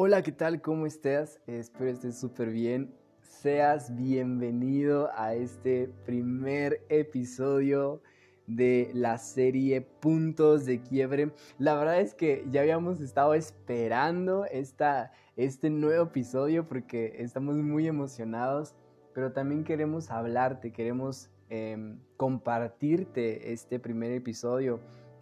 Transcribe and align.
Hola, 0.00 0.22
¿qué 0.22 0.30
tal? 0.30 0.60
¿Cómo 0.62 0.86
estás? 0.86 1.40
Espero 1.48 1.90
estés 1.90 2.20
súper 2.20 2.50
bien. 2.50 2.94
Seas 3.20 3.96
bienvenido 3.96 5.10
a 5.16 5.34
este 5.34 5.90
primer 6.06 6.86
episodio 6.88 8.00
de 8.46 8.92
la 8.94 9.18
serie 9.18 9.80
Puntos 9.80 10.66
de 10.66 10.80
Quiebre. 10.82 11.32
La 11.58 11.74
verdad 11.74 12.00
es 12.00 12.14
que 12.14 12.46
ya 12.48 12.60
habíamos 12.60 13.00
estado 13.00 13.34
esperando 13.34 14.44
esta, 14.44 15.10
este 15.34 15.68
nuevo 15.68 16.04
episodio 16.04 16.68
porque 16.68 17.16
estamos 17.18 17.56
muy 17.56 17.88
emocionados, 17.88 18.76
pero 19.14 19.32
también 19.32 19.64
queremos 19.64 20.12
hablarte, 20.12 20.72
queremos 20.72 21.28
em, 21.48 21.98
compartirte 22.16 23.52
este 23.52 23.80
primer 23.80 24.12
episodio, 24.12 24.78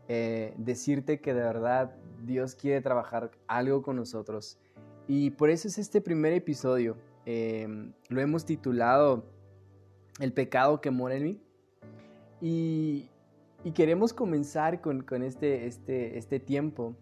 eh, 0.09 0.53
decirte 0.59 1.19
que 1.23 1.33
de 1.33 1.41
verdad 1.41 1.97
Dios 2.27 2.55
quiere 2.55 2.83
trabajar 2.83 3.31
algo 3.47 3.81
con 3.81 3.97
nosotros 3.97 4.59
y 5.09 5.31
por 5.31 5.51
eso 5.51 5.69
es 5.69 5.79
este 5.79 6.01
primer 6.01 6.33
episodio. 6.33 6.97
Em, 7.25 7.93
lo 8.09 8.21
hemos 8.21 8.45
titulado 8.45 9.25
El 10.21 10.33
pecado 10.33 10.81
que 10.81 10.91
mora 10.91 11.17
en 11.17 11.25
mí. 11.25 11.41
Y, 12.41 13.11
queremos 13.75 14.13
comenzar 14.13 14.81
con, 14.81 15.23
este, 15.23 15.67
este, 15.67 16.19
este 16.19 16.41
tiempo. 16.41 16.95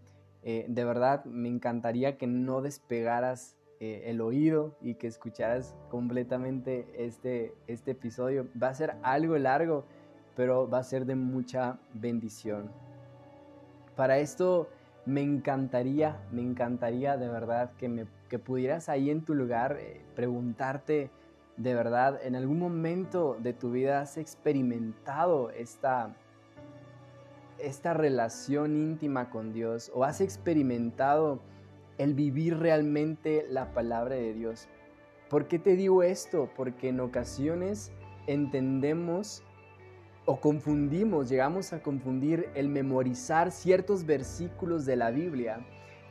Eh, 0.43 0.67
de 0.69 0.85
verdad, 0.85 1.25
me 1.25 1.49
encantaría 1.49 2.17
que 2.17 2.27
no 2.27 2.63
despegaras 2.63 3.57
eh, 3.81 4.05
el 4.07 4.21
oído 4.21 4.77
y 4.81 4.95
que 4.95 5.07
escucharas 5.07 5.75
completamente 5.91 6.87
este, 6.97 7.55
este 7.67 7.91
episodio. 7.93 8.47
Va 8.61 8.69
a 8.69 8.75
ser 8.75 8.97
algo 9.03 9.37
largo, 9.37 9.85
pero 10.37 10.69
va 10.69 10.79
a 10.79 10.85
ser 10.85 11.05
de 11.07 11.17
mucha 11.17 11.79
bendición. 11.93 12.71
Para 13.97 14.19
esto 14.19 14.69
me 15.07 15.23
encantaría, 15.23 16.19
me 16.33 16.43
encantaría 16.43 17.17
de 17.17 17.29
verdad 17.29 17.73
que, 17.79 17.89
me, 17.89 18.07
que 18.29 18.39
pudieras 18.39 18.89
ahí 18.89 19.11
en 19.11 19.25
tu 19.25 19.35
lugar 19.35 19.77
eh, 19.81 20.01
preguntarte 20.15 21.11
de 21.57 21.75
verdad, 21.75 22.21
en 22.25 22.35
algún 22.35 22.59
momento 22.59 23.37
de 23.41 23.53
tu 23.53 23.71
vida 23.71 24.01
has 24.01 24.17
experimentado 24.17 25.51
esta, 25.51 26.17
esta 27.59 27.95
relación 27.95 28.77
íntima 28.77 29.31
con 29.31 29.53
Dios 29.53 29.91
o 29.95 30.05
has 30.05 30.21
experimentado 30.21 31.41
el 31.97 32.15
vivir 32.15 32.59
realmente 32.59 33.47
la 33.49 33.73
palabra 33.73 34.17
de 34.17 34.35
Dios. 34.35 34.69
¿Por 35.31 35.47
qué 35.47 35.61
te 35.61 35.77
digo 35.77 36.03
esto? 36.03 36.51
Porque 36.57 36.89
en 36.89 36.99
ocasiones 36.99 37.93
entendemos 38.27 39.45
o 40.27 40.41
confundimos, 40.41 41.29
llegamos 41.29 41.73
a 41.73 41.83
confundir 41.83 42.49
el 42.55 42.69
memorizar 42.69 43.51
ciertos 43.51 44.07
versículos 44.07 44.87
de 44.87 44.97
la 44.97 45.11
Biblia 45.11 45.59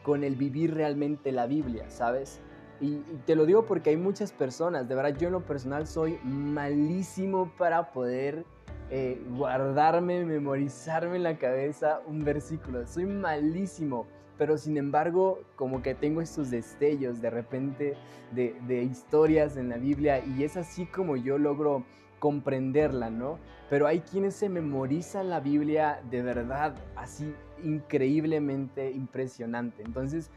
con 0.03 0.23
el 0.23 0.35
vivir 0.35 0.75
realmente 0.75 1.31
la 1.31 1.47
Biblia, 1.47 1.89
¿sabes? 1.89 2.39
Y, 2.79 2.97
te 3.25 3.35
lo 3.35 3.45
digo 3.45 3.65
porque 3.65 3.91
hay 3.91 3.97
muchas 3.97 4.31
personas, 4.31 4.87
de 4.87 4.95
verdad 4.95 5.17
yo 5.17 5.27
en 5.27 5.33
lo 5.33 5.45
personal 5.45 5.87
soy 5.87 6.19
malísimo 6.23 7.51
para 7.57 7.91
poder 7.91 8.45
eh, 8.89 9.19
guardarme, 9.35 10.25
memorizarme 10.25 11.15
en 11.15 11.23
la 11.23 11.37
cabeza 11.37 12.01
un 12.05 12.23
versículo, 12.23 12.85
soy 12.85 13.05
malísimo, 13.05 14.05
pero 14.37 14.57
sin 14.57 14.77
embargo 14.77 15.39
como 15.55 15.81
que 15.81 15.95
tengo 15.95 16.21
estos 16.21 16.51
destellos 16.51 17.21
de 17.21 17.29
repente 17.29 17.95
de, 18.31 18.55
de 18.67 18.83
historias 18.83 19.57
en 19.57 19.69
la 19.69 19.77
Biblia 19.77 20.23
y 20.23 20.43
es 20.43 20.57
así 20.57 20.85
como 20.85 21.15
yo 21.15 21.37
logro 21.37 21.83
comprenderla, 22.23 23.09
¿no? 23.09 23.37
Pero 23.69 23.85
hay 23.85 23.99
quienes 23.99 24.33
se 24.33 24.47
memorizan 24.47 25.29
la 25.29 25.41
Biblia 25.41 25.99
de 26.09 26.21
verdad 26.21 26.73
así 26.95 27.35
increíblemente 27.61 28.91
impresionante. 28.91 29.83
Entonces, 29.83 30.31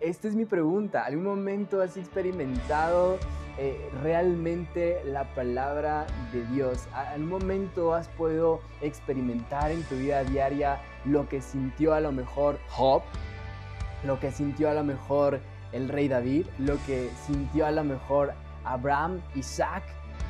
esta 0.00 0.28
es 0.28 0.34
mi 0.34 0.44
pregunta. 0.44 1.06
¿Algún 1.06 1.24
momento 1.24 1.80
has 1.80 1.96
experimentado 1.96 3.16
eh, 3.56 3.88
realmente 4.02 5.02
la 5.06 5.34
palabra 5.34 6.06
de 6.30 6.44
Dios? 6.52 6.86
¿Algún 6.92 7.30
momento 7.30 7.94
has 7.94 8.08
podido 8.08 8.60
experimentar 8.82 9.70
en 9.70 9.82
tu 9.84 9.94
vida 9.94 10.24
diaria 10.24 10.78
lo 11.06 11.26
que 11.26 11.40
sintió 11.40 11.94
a 11.94 12.00
lo 12.00 12.12
mejor 12.12 12.58
Job? 12.68 13.00
¿Lo 14.04 14.20
que 14.20 14.30
sintió 14.30 14.68
a 14.68 14.74
lo 14.74 14.84
mejor 14.84 15.40
el 15.72 15.88
rey 15.88 16.06
David? 16.06 16.44
¿Lo 16.58 16.76
que 16.84 17.08
sintió 17.24 17.64
a 17.64 17.70
lo 17.70 17.82
mejor 17.82 18.34
Abraham, 18.62 19.22
Isaac? 19.34 19.84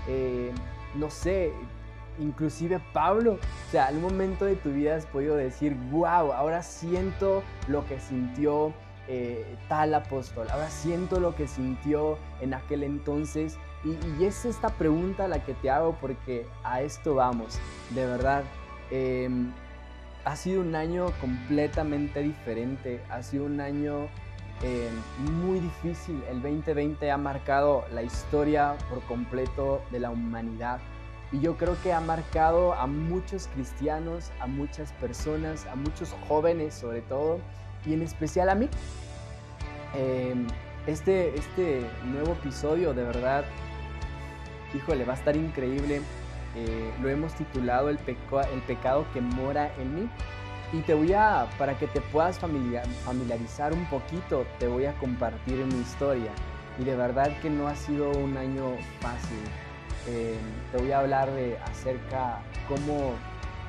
Eh, 0.06 0.52
no 0.94 1.10
sé, 1.10 1.52
inclusive 2.18 2.80
Pablo. 2.92 3.34
O 3.34 3.70
sea, 3.70 3.88
un 3.92 4.02
momento 4.02 4.44
de 4.44 4.56
tu 4.56 4.70
vida 4.70 4.96
has 4.96 5.06
podido 5.06 5.36
decir, 5.36 5.74
wow, 5.90 6.32
ahora 6.32 6.62
siento 6.62 7.42
lo 7.68 7.86
que 7.86 7.98
sintió 8.00 8.72
eh, 9.08 9.56
tal 9.68 9.94
apóstol, 9.94 10.46
ahora 10.50 10.70
siento 10.70 11.18
lo 11.18 11.34
que 11.34 11.48
sintió 11.48 12.18
en 12.40 12.54
aquel 12.54 12.82
entonces. 12.84 13.58
Y, 13.84 14.24
es 14.24 14.44
esta 14.44 14.68
pregunta 14.68 15.26
la 15.26 15.44
que 15.44 15.54
te 15.54 15.70
hago 15.70 15.96
porque 16.00 16.46
a 16.62 16.82
esto 16.82 17.14
vamos, 17.14 17.58
de 17.90 18.06
verdad. 18.06 18.44
Em, 18.90 19.52
ha 20.24 20.36
sido 20.36 20.60
un 20.60 20.74
año 20.74 21.06
completamente 21.20 22.22
diferente, 22.22 23.00
ha 23.08 23.22
sido 23.22 23.46
un 23.46 23.60
año 23.60 24.08
em, 24.62 24.92
muy 25.40 25.60
difícil. 25.60 26.22
El 26.28 26.42
2020 26.42 27.10
ha 27.10 27.16
marcado 27.16 27.84
la 27.92 28.02
historia 28.02 28.76
por 28.88 29.00
completo 29.02 29.82
de 29.90 30.00
la 30.00 30.10
humanidad. 30.10 30.80
Y 31.32 31.40
yo 31.40 31.56
creo 31.56 31.76
que 31.82 31.92
ha 31.92 32.00
marcado 32.00 32.74
a 32.74 32.86
muchos 32.86 33.48
cristianos, 33.54 34.32
a 34.40 34.46
muchas 34.46 34.92
personas, 34.94 35.66
a 35.66 35.76
muchos 35.76 36.14
jóvenes 36.28 36.74
sobre 36.74 37.02
todo, 37.02 37.38
y 37.86 37.94
en 37.94 38.02
especial 38.02 38.48
a 38.48 38.54
mí. 38.54 38.68
Em, 39.94 40.46
este, 40.86 41.34
este 41.36 41.82
nuevo 42.04 42.32
episodio 42.32 42.94
de 42.94 43.04
verdad, 43.04 43.44
híjole, 44.74 45.04
va 45.04 45.14
a 45.14 45.16
estar 45.16 45.36
increíble. 45.36 46.00
Eh, 46.56 46.92
lo 47.00 47.08
hemos 47.08 47.32
titulado 47.34 47.90
el, 47.90 47.98
el 47.98 48.60
pecado 48.66 49.06
que 49.12 49.20
mora 49.20 49.72
en 49.78 49.94
mí. 49.94 50.10
Y 50.72 50.80
te 50.82 50.94
voy 50.94 51.12
a, 51.12 51.48
para 51.58 51.76
que 51.76 51.86
te 51.88 52.00
puedas 52.00 52.38
familiarizar 52.38 53.72
un 53.72 53.84
poquito, 53.86 54.46
te 54.58 54.68
voy 54.68 54.86
a 54.86 54.92
compartir 54.94 55.56
mi 55.66 55.80
historia. 55.80 56.30
Y 56.78 56.84
de 56.84 56.94
verdad 56.94 57.36
que 57.40 57.50
no 57.50 57.66
ha 57.66 57.74
sido 57.74 58.10
un 58.10 58.36
año 58.36 58.76
fácil 59.00 59.38
eh, 60.06 60.38
te 60.72 60.78
voy 60.78 60.92
a 60.92 61.00
hablar 61.00 61.30
de 61.32 61.58
acerca 61.58 62.40
cómo, 62.68 63.12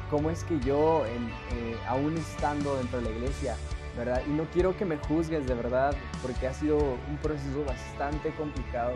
cómo 0.09 0.29
es 0.29 0.44
que 0.45 0.59
yo, 0.61 1.03
eh, 1.06 1.75
aún 1.88 2.17
estando 2.17 2.78
dentro 2.78 3.01
de 3.01 3.09
la 3.09 3.17
iglesia, 3.17 3.56
¿verdad? 3.97 4.22
Y 4.28 4.31
no 4.31 4.45
quiero 4.53 4.78
que 4.78 4.85
me 4.85 4.97
juzgues 4.97 5.45
de 5.45 5.53
verdad, 5.53 5.94
porque 6.22 6.47
ha 6.47 6.53
sido 6.53 6.78
un 6.78 7.17
proceso 7.22 7.66
bastante 7.66 8.31
complicado, 8.31 8.94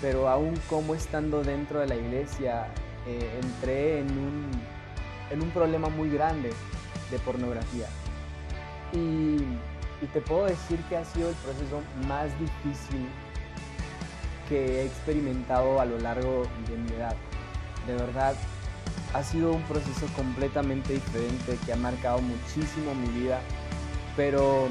pero 0.00 0.28
aún 0.28 0.54
como 0.70 0.94
estando 0.94 1.42
dentro 1.42 1.80
de 1.80 1.86
la 1.88 1.96
iglesia, 1.96 2.66
eh, 3.06 3.40
entré 3.42 3.98
en 4.00 4.10
un, 4.10 4.50
en 5.30 5.42
un 5.42 5.50
problema 5.50 5.88
muy 5.88 6.08
grande 6.08 6.50
de 7.10 7.18
pornografía. 7.18 7.88
Y, 8.92 9.38
te 10.12 10.20
puedo 10.20 10.44
decir 10.44 10.78
que 10.90 10.98
ha 10.98 11.04
sido 11.04 11.30
el 11.30 11.34
proceso 11.36 11.80
más 12.06 12.26
difícil 12.38 13.08
que 14.50 14.82
he 14.82 14.84
experimentado 14.84 15.80
a 15.80 15.86
lo 15.86 15.98
largo 15.98 16.42
de 16.68 16.76
mi 16.76 16.90
edad. 16.90 17.16
De 17.86 17.94
verdad, 17.94 18.34
ha 19.14 19.22
sido 19.22 19.52
un 19.52 19.62
proceso 19.62 20.06
completamente 20.14 20.92
diferente 20.92 21.58
que 21.64 21.72
ha 21.72 21.76
marcado 21.76 22.18
muchísimo 22.20 22.94
mi 22.94 23.08
vida, 23.20 23.40
pero 24.14 24.68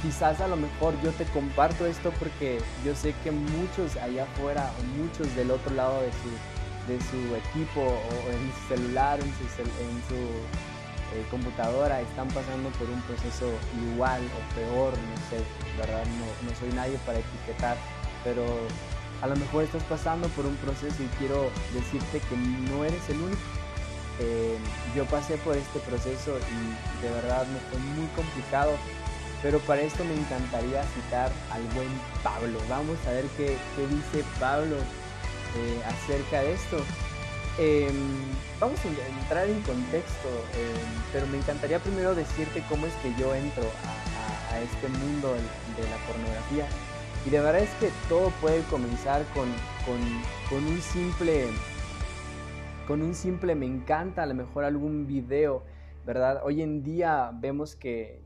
quizás 0.00 0.40
a 0.40 0.48
lo 0.48 0.56
mejor 0.56 0.94
yo 1.02 1.10
te 1.12 1.24
comparto 1.26 1.84
esto 1.84 2.10
porque 2.18 2.60
yo 2.86 2.94
sé 2.94 3.14
que 3.22 3.30
muchos 3.30 3.96
allá 3.96 4.22
afuera 4.22 4.70
o 4.80 5.02
muchos 5.02 5.34
del 5.36 5.50
otro 5.50 5.74
lado 5.74 6.00
de 6.00 6.10
su, 6.12 6.90
de 6.90 7.00
su 7.10 7.34
equipo 7.34 7.80
o 7.82 8.30
en 8.32 8.52
su 8.52 8.74
celular, 8.74 9.20
en 9.20 9.32
su 10.08 10.73
eh, 11.12 11.26
computadora 11.30 12.00
están 12.00 12.28
pasando 12.28 12.70
por 12.70 12.88
un 12.88 13.00
proceso 13.02 13.50
igual 13.92 14.22
o 14.22 14.54
peor, 14.54 14.92
no 14.92 15.16
sé, 15.28 15.44
¿verdad? 15.78 16.04
No, 16.06 16.48
no 16.48 16.56
soy 16.58 16.72
nadie 16.72 16.98
para 17.04 17.18
etiquetar 17.18 17.76
pero 18.24 18.42
a 19.22 19.26
lo 19.26 19.36
mejor 19.36 19.64
estás 19.64 19.82
pasando 19.84 20.26
por 20.30 20.46
un 20.46 20.56
proceso 20.56 21.02
y 21.02 21.06
quiero 21.18 21.50
decirte 21.72 22.20
que 22.28 22.36
no 22.36 22.84
eres 22.84 23.08
el 23.10 23.20
único. 23.20 23.42
Eh, 24.18 24.56
yo 24.96 25.04
pasé 25.06 25.36
por 25.38 25.56
este 25.56 25.78
proceso 25.80 26.38
y 26.38 27.04
de 27.04 27.12
verdad 27.12 27.46
me 27.46 27.60
fue 27.70 27.78
muy 27.94 28.06
complicado, 28.08 28.72
pero 29.42 29.60
para 29.60 29.82
esto 29.82 30.04
me 30.04 30.14
encantaría 30.14 30.82
citar 30.94 31.30
al 31.52 31.62
buen 31.74 31.88
Pablo. 32.22 32.58
Vamos 32.68 32.98
a 33.06 33.10
ver 33.10 33.26
qué, 33.36 33.56
dice 33.78 34.24
Pablo 34.40 34.76
eh, 34.76 35.82
acerca 35.86 36.40
de 36.40 36.54
esto. 36.54 36.78
Em, 37.58 37.94
vamos 38.58 38.80
a 38.84 38.88
entrar 38.88 39.48
en 39.48 39.60
contexto, 39.62 40.28
em, 40.54 41.02
pero 41.12 41.26
me 41.28 41.38
encantaría 41.38 41.78
primero 41.78 42.14
decirte 42.14 42.64
cómo 42.68 42.86
es 42.86 42.94
que 42.94 43.14
yo 43.14 43.32
entro 43.34 43.62
a 44.50 44.60
este 44.60 44.88
mundo 44.88 45.32
de 45.32 45.82
la 45.88 45.96
pornografía. 46.06 46.66
Y 47.24 47.30
de 47.30 47.40
verdad 47.40 47.62
es 47.62 47.70
que 47.80 47.90
todo 48.08 48.30
puede 48.40 48.62
comenzar 48.64 49.24
con, 49.34 49.48
un 50.52 50.82
simple, 50.82 51.46
con 52.86 53.02
un 53.02 53.14
simple 53.14 53.54
me 53.54 53.66
encanta, 53.66 54.24
a 54.24 54.26
lo 54.26 54.34
mejor 54.34 54.64
algún 54.64 55.06
video, 55.06 55.64
¿verdad? 56.04 56.42
Hoy 56.44 56.60
en 56.60 56.82
día 56.82 57.30
vemos 57.32 57.76
que 57.76 58.20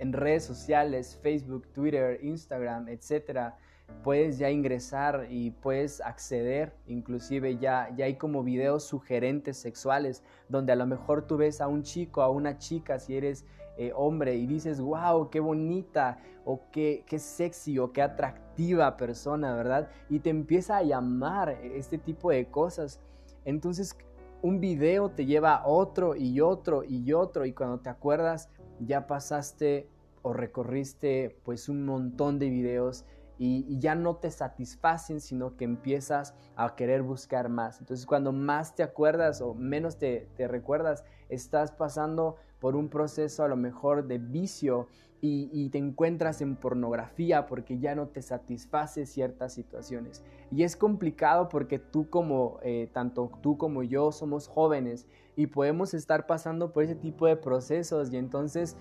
en 0.00 0.12
redes 0.12 0.44
sociales, 0.44 1.18
Facebook, 1.22 1.68
Twitter, 1.72 2.18
Instagram, 2.22 2.88
etcétera, 2.88 3.56
puedes 4.02 4.38
ya 4.38 4.50
ingresar 4.50 5.26
y 5.30 5.50
puedes 5.50 6.00
acceder, 6.00 6.74
inclusive 6.86 7.58
ya, 7.58 7.94
ya 7.96 8.06
hay 8.06 8.16
como 8.16 8.42
videos 8.42 8.84
sugerentes 8.84 9.56
sexuales, 9.56 10.22
donde 10.48 10.72
a 10.72 10.76
lo 10.76 10.86
mejor 10.86 11.26
tú 11.26 11.36
ves 11.36 11.60
a 11.60 11.68
un 11.68 11.82
chico, 11.82 12.22
a 12.22 12.30
una 12.30 12.58
chica, 12.58 12.98
si 12.98 13.16
eres 13.16 13.44
eh, 13.76 13.92
hombre, 13.94 14.36
y 14.36 14.46
dices, 14.46 14.80
wow, 14.80 15.30
qué 15.30 15.40
bonita, 15.40 16.18
o 16.44 16.60
qué, 16.70 17.04
qué 17.06 17.18
sexy, 17.18 17.78
o 17.78 17.92
qué 17.92 18.02
atractiva 18.02 18.96
persona, 18.96 19.54
¿verdad? 19.54 19.88
Y 20.10 20.20
te 20.20 20.30
empieza 20.30 20.78
a 20.78 20.82
llamar 20.82 21.50
este 21.62 21.98
tipo 21.98 22.30
de 22.30 22.46
cosas. 22.46 23.00
Entonces, 23.44 23.96
un 24.42 24.60
video 24.60 25.10
te 25.10 25.24
lleva 25.24 25.54
a 25.54 25.66
otro 25.66 26.16
y 26.16 26.40
otro 26.40 26.82
y 26.84 27.12
otro, 27.12 27.46
y 27.46 27.52
cuando 27.52 27.78
te 27.78 27.88
acuerdas, 27.88 28.50
ya 28.80 29.06
pasaste 29.06 29.88
o 30.22 30.32
recorriste 30.32 31.36
pues 31.44 31.68
un 31.68 31.84
montón 31.84 32.38
de 32.38 32.48
videos 32.48 33.04
y, 33.44 33.80
ya 33.80 33.96
no 33.96 34.14
te 34.16 34.30
satisfacen, 34.30 35.20
sino 35.20 35.56
que 35.56 35.64
empiezas 35.64 36.32
a 36.54 36.76
querer 36.76 37.02
buscar 37.02 37.48
más. 37.48 37.80
Entonces 37.80 38.06
cuando 38.06 38.30
más 38.32 38.76
te 38.76 38.84
acuerdas 38.84 39.40
o 39.40 39.52
menos 39.52 39.98
te, 39.98 40.28
recuerdas, 40.38 41.04
estás 41.28 41.72
pasando 41.72 42.36
por 42.60 42.76
un 42.76 42.88
proceso 42.88 43.42
a 43.42 43.48
lo 43.48 43.56
mejor 43.56 44.06
de 44.06 44.18
vicio 44.18 44.86
y, 45.20 45.68
te 45.70 45.78
encuentras 45.78 46.40
en 46.40 46.56
pornografía 46.56 47.46
porque 47.46 47.78
ya 47.78 47.96
no 47.96 48.08
te 48.08 48.22
satisface 48.22 49.06
ciertas 49.06 49.52
situaciones. 49.52 50.22
Y 50.52 50.62
es 50.62 50.76
complicado 50.76 51.48
porque 51.48 51.80
tú 51.80 52.10
como, 52.10 52.58
eh, 52.62 52.90
tanto 52.92 53.30
tú 53.40 53.56
como 53.56 53.82
yo 53.82 54.12
somos 54.12 54.46
jóvenes 54.46 55.06
y 55.34 55.48
podemos 55.48 55.94
estar 55.94 56.26
pasando 56.26 56.72
por 56.72 56.84
ese 56.84 56.94
tipo 56.94 57.26
de 57.26 57.36
procesos 57.36 58.12
y 58.12 58.18
entonces 58.18 58.76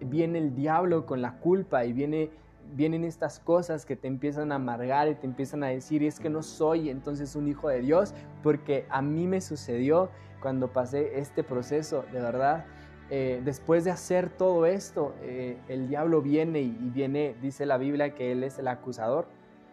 viene 0.00 0.38
el 0.38 0.54
diablo 0.54 1.06
con 1.06 1.22
la 1.22 1.38
culpa 1.38 1.84
y 1.84 1.92
viene 1.92 2.30
vienen 2.74 3.04
estas 3.04 3.38
cosas 3.40 3.86
que 3.86 3.96
te 3.96 4.08
empiezan 4.08 4.52
a 4.52 4.56
amargar 4.56 5.08
y 5.08 5.14
te 5.14 5.26
empiezan 5.26 5.62
a 5.64 5.68
decir, 5.68 6.02
es 6.02 6.20
que 6.20 6.30
no 6.30 6.42
soy 6.42 6.90
entonces 6.90 7.36
un 7.36 7.48
hijo 7.48 7.68
de 7.68 7.80
Dios, 7.80 8.14
porque 8.42 8.86
a 8.90 9.02
mí 9.02 9.26
me 9.26 9.40
sucedió 9.40 10.10
cuando 10.40 10.68
pasé 10.68 11.18
este 11.18 11.42
proceso, 11.42 12.04
de 12.12 12.20
verdad. 12.20 12.64
Eh, 13.08 13.40
después 13.44 13.84
de 13.84 13.92
hacer 13.92 14.30
todo 14.30 14.66
esto, 14.66 15.14
eh, 15.22 15.56
el 15.68 15.88
diablo 15.88 16.22
viene 16.22 16.60
y, 16.60 16.90
viene, 16.92 17.36
dice 17.40 17.64
la 17.64 17.78
Biblia 17.78 18.14
que 18.14 18.32
él 18.32 18.42
es 18.42 18.58
el 18.58 18.68
acusador. 18.68 19.26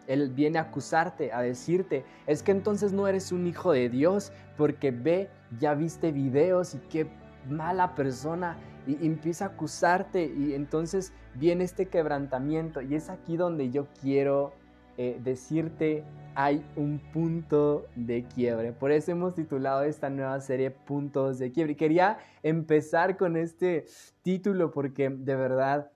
Él 0.06 0.30
viene 0.30 0.58
a 0.58 0.62
acusarte, 0.62 1.32
a 1.32 1.40
decirte, 1.40 2.04
es 2.26 2.42
que 2.42 2.52
entonces 2.52 2.92
no 2.92 3.08
eres 3.08 3.32
un 3.32 3.46
hijo 3.46 3.72
de 3.72 3.88
Dios, 3.88 4.32
porque 4.56 4.90
ve, 4.90 5.30
ya 5.58 5.74
viste 5.74 6.12
videos 6.12 6.74
y 6.74 6.78
qué 6.90 7.06
mala 7.48 7.94
persona, 7.94 8.56
y 8.86 9.06
empieza 9.06 9.46
a 9.46 9.48
acusarte, 9.48 10.26
y 10.26 10.54
entonces 10.54 11.12
viene 11.34 11.64
este 11.64 11.86
quebrantamiento, 11.86 12.80
y 12.82 12.94
es 12.94 13.10
aquí 13.10 13.36
donde 13.36 13.70
yo 13.70 13.86
quiero 14.00 14.52
eh, 14.96 15.18
decirte 15.22 16.04
hay 16.36 16.64
un 16.76 17.00
punto 17.12 17.86
de 17.94 18.24
quiebre. 18.24 18.72
Por 18.72 18.90
eso 18.92 19.12
hemos 19.12 19.34
titulado 19.34 19.82
esta 19.82 20.10
nueva 20.10 20.40
serie 20.40 20.70
Puntos 20.70 21.38
de 21.38 21.52
quiebre. 21.52 21.72
Y 21.72 21.76
quería 21.76 22.18
empezar 22.42 23.16
con 23.16 23.36
este 23.36 23.86
título 24.22 24.70
porque 24.70 25.10
de 25.10 25.36
verdad 25.36 25.90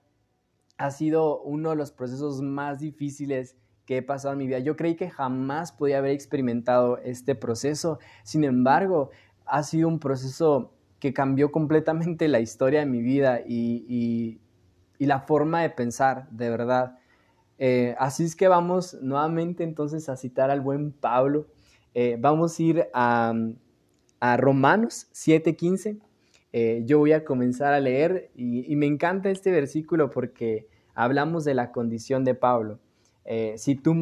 ha 0.77 0.91
sido 0.91 1.41
uno 1.41 1.71
de 1.71 1.75
los 1.75 1.91
procesos 1.91 2.41
más 2.41 2.79
difíciles 2.79 3.57
que 3.85 3.97
he 3.97 4.01
pasado 4.01 4.33
en 4.33 4.39
mi 4.39 4.47
vida. 4.47 4.59
Yo 4.59 4.75
creí 4.75 4.95
que 4.95 5.09
jamás 5.09 5.73
podía 5.73 5.97
haber 5.97 6.11
experimentado 6.11 6.99
este 6.99 7.35
proceso. 7.35 7.99
Sin 8.23 8.43
embargo, 8.43 9.09
ha 9.45 9.63
sido 9.63 9.87
un 9.87 9.99
proceso 9.99 10.73
que 10.99 11.13
cambió 11.13 11.51
completamente 11.51 12.27
la 12.27 12.39
historia 12.39 12.81
de 12.81 12.85
mi 12.85 13.01
vida 13.01 13.41
y, 13.47 14.39
y 14.99 15.05
la 15.05 15.21
forma 15.21 15.61
de 15.61 15.69
pensar, 15.71 16.29
de 16.29 16.49
verdad. 16.49 16.99
Eh, 17.57 17.95
así 17.97 18.23
es 18.23 18.35
que 18.35 18.47
vamos 18.47 18.97
nuevamente 19.01 19.63
entonces 19.63 20.07
a 20.09 20.17
citar 20.17 20.51
al 20.51 20.61
buen 20.61 20.91
Pablo. 20.91 21.47
Eh, 21.93 22.17
vamos 22.19 22.59
a 22.59 22.63
ir 22.63 22.87
a, 22.93 23.33
Romanos 24.37 25.07
7:15. 25.13 25.99
Eh, 26.51 26.83
yo 26.85 26.99
voy 26.99 27.13
a 27.13 27.23
comenzar 27.23 27.73
a 27.73 27.79
leer 27.79 28.31
y, 28.35 28.75
me 28.75 28.87
encanta 28.87 29.29
este 29.29 29.51
versículo 29.51 30.09
porque 30.09 30.67
hablamos 30.95 31.45
de 31.45 31.53
la 31.53 31.71
condición 31.71 32.23
de 32.23 32.35
Pablo. 32.35 32.79
si 33.55 33.75
tú 33.75 33.93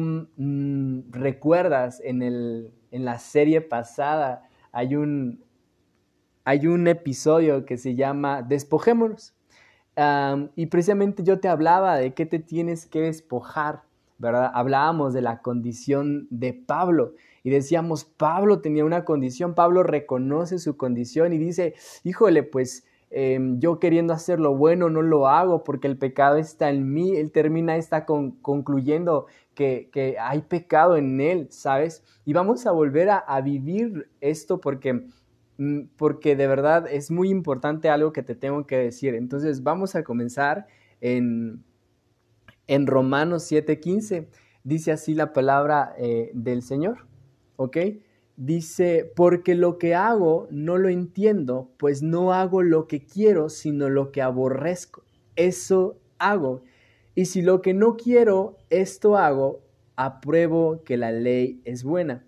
recuerdas 1.10 2.00
en, 2.02 2.22
el, 2.22 2.72
en 2.90 3.04
la 3.04 3.18
serie 3.18 3.60
pasada, 3.60 4.48
hay 4.72 4.96
un, 4.96 5.44
hay 6.48 6.66
un 6.66 6.88
episodio 6.88 7.66
que 7.66 7.76
se 7.76 7.94
llama 7.94 8.40
Despojémonos 8.40 9.34
y 10.56 10.66
precisamente 10.66 11.22
yo 11.22 11.40
te 11.40 11.48
hablaba 11.48 11.96
de 11.98 12.14
qué 12.14 12.24
te 12.24 12.38
tienes 12.38 12.86
que 12.86 13.02
despojar, 13.02 13.82
¿verdad? 14.16 14.50
Hablábamos 14.54 15.12
de 15.12 15.20
la 15.20 15.42
condición 15.42 16.26
de 16.30 16.54
Pablo 16.54 17.12
y 17.42 17.50
decíamos, 17.50 18.06
Pablo 18.06 18.62
tenía 18.62 18.86
una 18.86 19.04
condición, 19.04 19.54
Pablo 19.54 19.82
reconoce 19.82 20.58
su 20.58 20.78
condición 20.78 21.34
y 21.34 21.38
dice, 21.38 21.74
híjole, 22.02 22.44
pues 22.44 22.86
em, 23.10 23.60
yo 23.60 23.78
queriendo 23.78 24.14
hacer 24.14 24.40
lo 24.40 24.56
bueno 24.56 24.88
no 24.88 25.02
lo 25.02 25.28
hago 25.28 25.64
porque 25.64 25.86
el 25.86 25.98
pecado 25.98 26.38
está 26.38 26.70
en 26.70 26.94
mí, 26.94 27.14
él 27.14 27.30
termina, 27.30 27.76
está 27.76 28.06
concluyendo 28.06 29.26
que, 29.54 29.90
que, 29.92 30.16
hay 30.18 30.40
pecado 30.40 30.96
en 30.96 31.20
él, 31.20 31.48
¿sabes? 31.50 32.02
Y 32.24 32.32
vamos 32.32 32.66
a 32.66 32.72
volver 32.72 33.10
a, 33.10 33.40
vivir 33.42 34.08
esto 34.22 34.62
porque 34.62 35.02
porque 35.96 36.36
de 36.36 36.46
verdad 36.46 36.86
es 36.88 37.10
muy 37.10 37.30
importante 37.30 37.88
algo 37.88 38.12
que 38.12 38.22
te 38.22 38.34
tengo 38.34 38.66
que 38.66 38.76
decir. 38.76 39.14
Entonces 39.14 39.62
vamos 39.62 39.96
a 39.96 40.04
comenzar 40.04 40.66
en, 41.00 41.64
en 42.66 42.86
Romanos 42.86 43.50
7:15. 43.50 44.28
Dice 44.62 44.92
así 44.92 45.14
la 45.14 45.32
palabra 45.32 45.94
eh, 45.98 46.30
del 46.34 46.62
Señor, 46.62 47.06
¿ok? 47.56 47.76
Dice, 48.36 49.10
porque 49.16 49.56
lo 49.56 49.78
que 49.78 49.96
hago 49.96 50.46
no 50.50 50.78
lo 50.78 50.88
entiendo, 50.88 51.72
pues 51.76 52.02
no 52.02 52.32
hago 52.32 52.62
lo 52.62 52.86
que 52.86 53.04
quiero, 53.04 53.48
sino 53.48 53.88
lo 53.88 54.12
que 54.12 54.22
aborrezco. 54.22 55.02
Eso 55.34 55.98
hago. 56.18 56.62
Y 57.16 57.24
si 57.24 57.42
lo 57.42 57.62
que 57.62 57.74
no 57.74 57.96
quiero, 57.96 58.58
esto 58.70 59.16
hago, 59.16 59.60
apruebo 59.96 60.84
que 60.84 60.96
la 60.96 61.10
ley 61.10 61.60
es 61.64 61.82
buena 61.82 62.27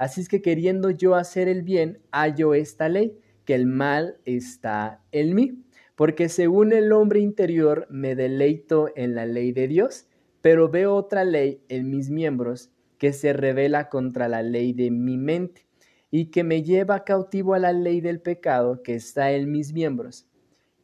Así 0.00 0.22
es 0.22 0.30
que 0.30 0.40
queriendo 0.40 0.88
yo 0.88 1.14
hacer 1.14 1.46
el 1.46 1.62
bien, 1.62 2.00
hallo 2.10 2.54
esta 2.54 2.88
ley, 2.88 3.18
que 3.44 3.54
el 3.54 3.66
mal 3.66 4.16
está 4.24 5.04
en 5.12 5.34
mí. 5.34 5.62
Porque 5.94 6.30
según 6.30 6.72
el 6.72 6.90
hombre 6.92 7.20
interior 7.20 7.86
me 7.90 8.14
deleito 8.16 8.88
en 8.96 9.14
la 9.14 9.26
ley 9.26 9.52
de 9.52 9.68
Dios, 9.68 10.06
pero 10.40 10.70
veo 10.70 10.94
otra 10.94 11.24
ley 11.24 11.60
en 11.68 11.90
mis 11.90 12.08
miembros 12.08 12.70
que 12.96 13.12
se 13.12 13.34
revela 13.34 13.90
contra 13.90 14.26
la 14.26 14.42
ley 14.42 14.72
de 14.72 14.90
mi 14.90 15.18
mente 15.18 15.66
y 16.10 16.30
que 16.30 16.44
me 16.44 16.62
lleva 16.62 17.04
cautivo 17.04 17.52
a 17.52 17.58
la 17.58 17.74
ley 17.74 18.00
del 18.00 18.22
pecado 18.22 18.82
que 18.82 18.94
está 18.94 19.32
en 19.32 19.52
mis 19.52 19.74
miembros. 19.74 20.26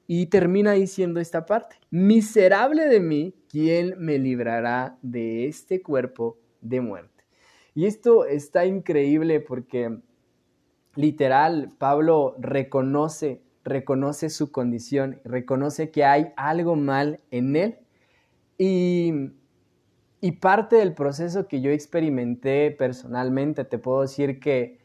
Y 0.06 0.26
termina 0.26 0.72
diciendo 0.72 1.20
esta 1.20 1.46
parte, 1.46 1.76
miserable 1.88 2.86
de 2.86 3.00
mí, 3.00 3.34
¿quién 3.48 3.94
me 3.96 4.18
librará 4.18 4.98
de 5.00 5.46
este 5.46 5.80
cuerpo 5.80 6.38
de 6.60 6.82
muerte? 6.82 7.15
Y 7.76 7.84
esto 7.84 8.24
está 8.24 8.64
increíble 8.64 9.38
porque 9.40 9.98
literal 10.94 11.74
Pablo 11.76 12.34
reconoce, 12.38 13.42
reconoce 13.64 14.30
su 14.30 14.50
condición, 14.50 15.20
reconoce 15.24 15.90
que 15.90 16.02
hay 16.02 16.32
algo 16.38 16.74
mal 16.74 17.20
en 17.30 17.54
él. 17.54 17.78
Y, 18.56 19.12
y 20.22 20.32
parte 20.32 20.76
del 20.76 20.94
proceso 20.94 21.48
que 21.48 21.60
yo 21.60 21.70
experimenté 21.70 22.70
personalmente, 22.70 23.66
te 23.66 23.76
puedo 23.76 24.00
decir 24.00 24.40
que 24.40 24.78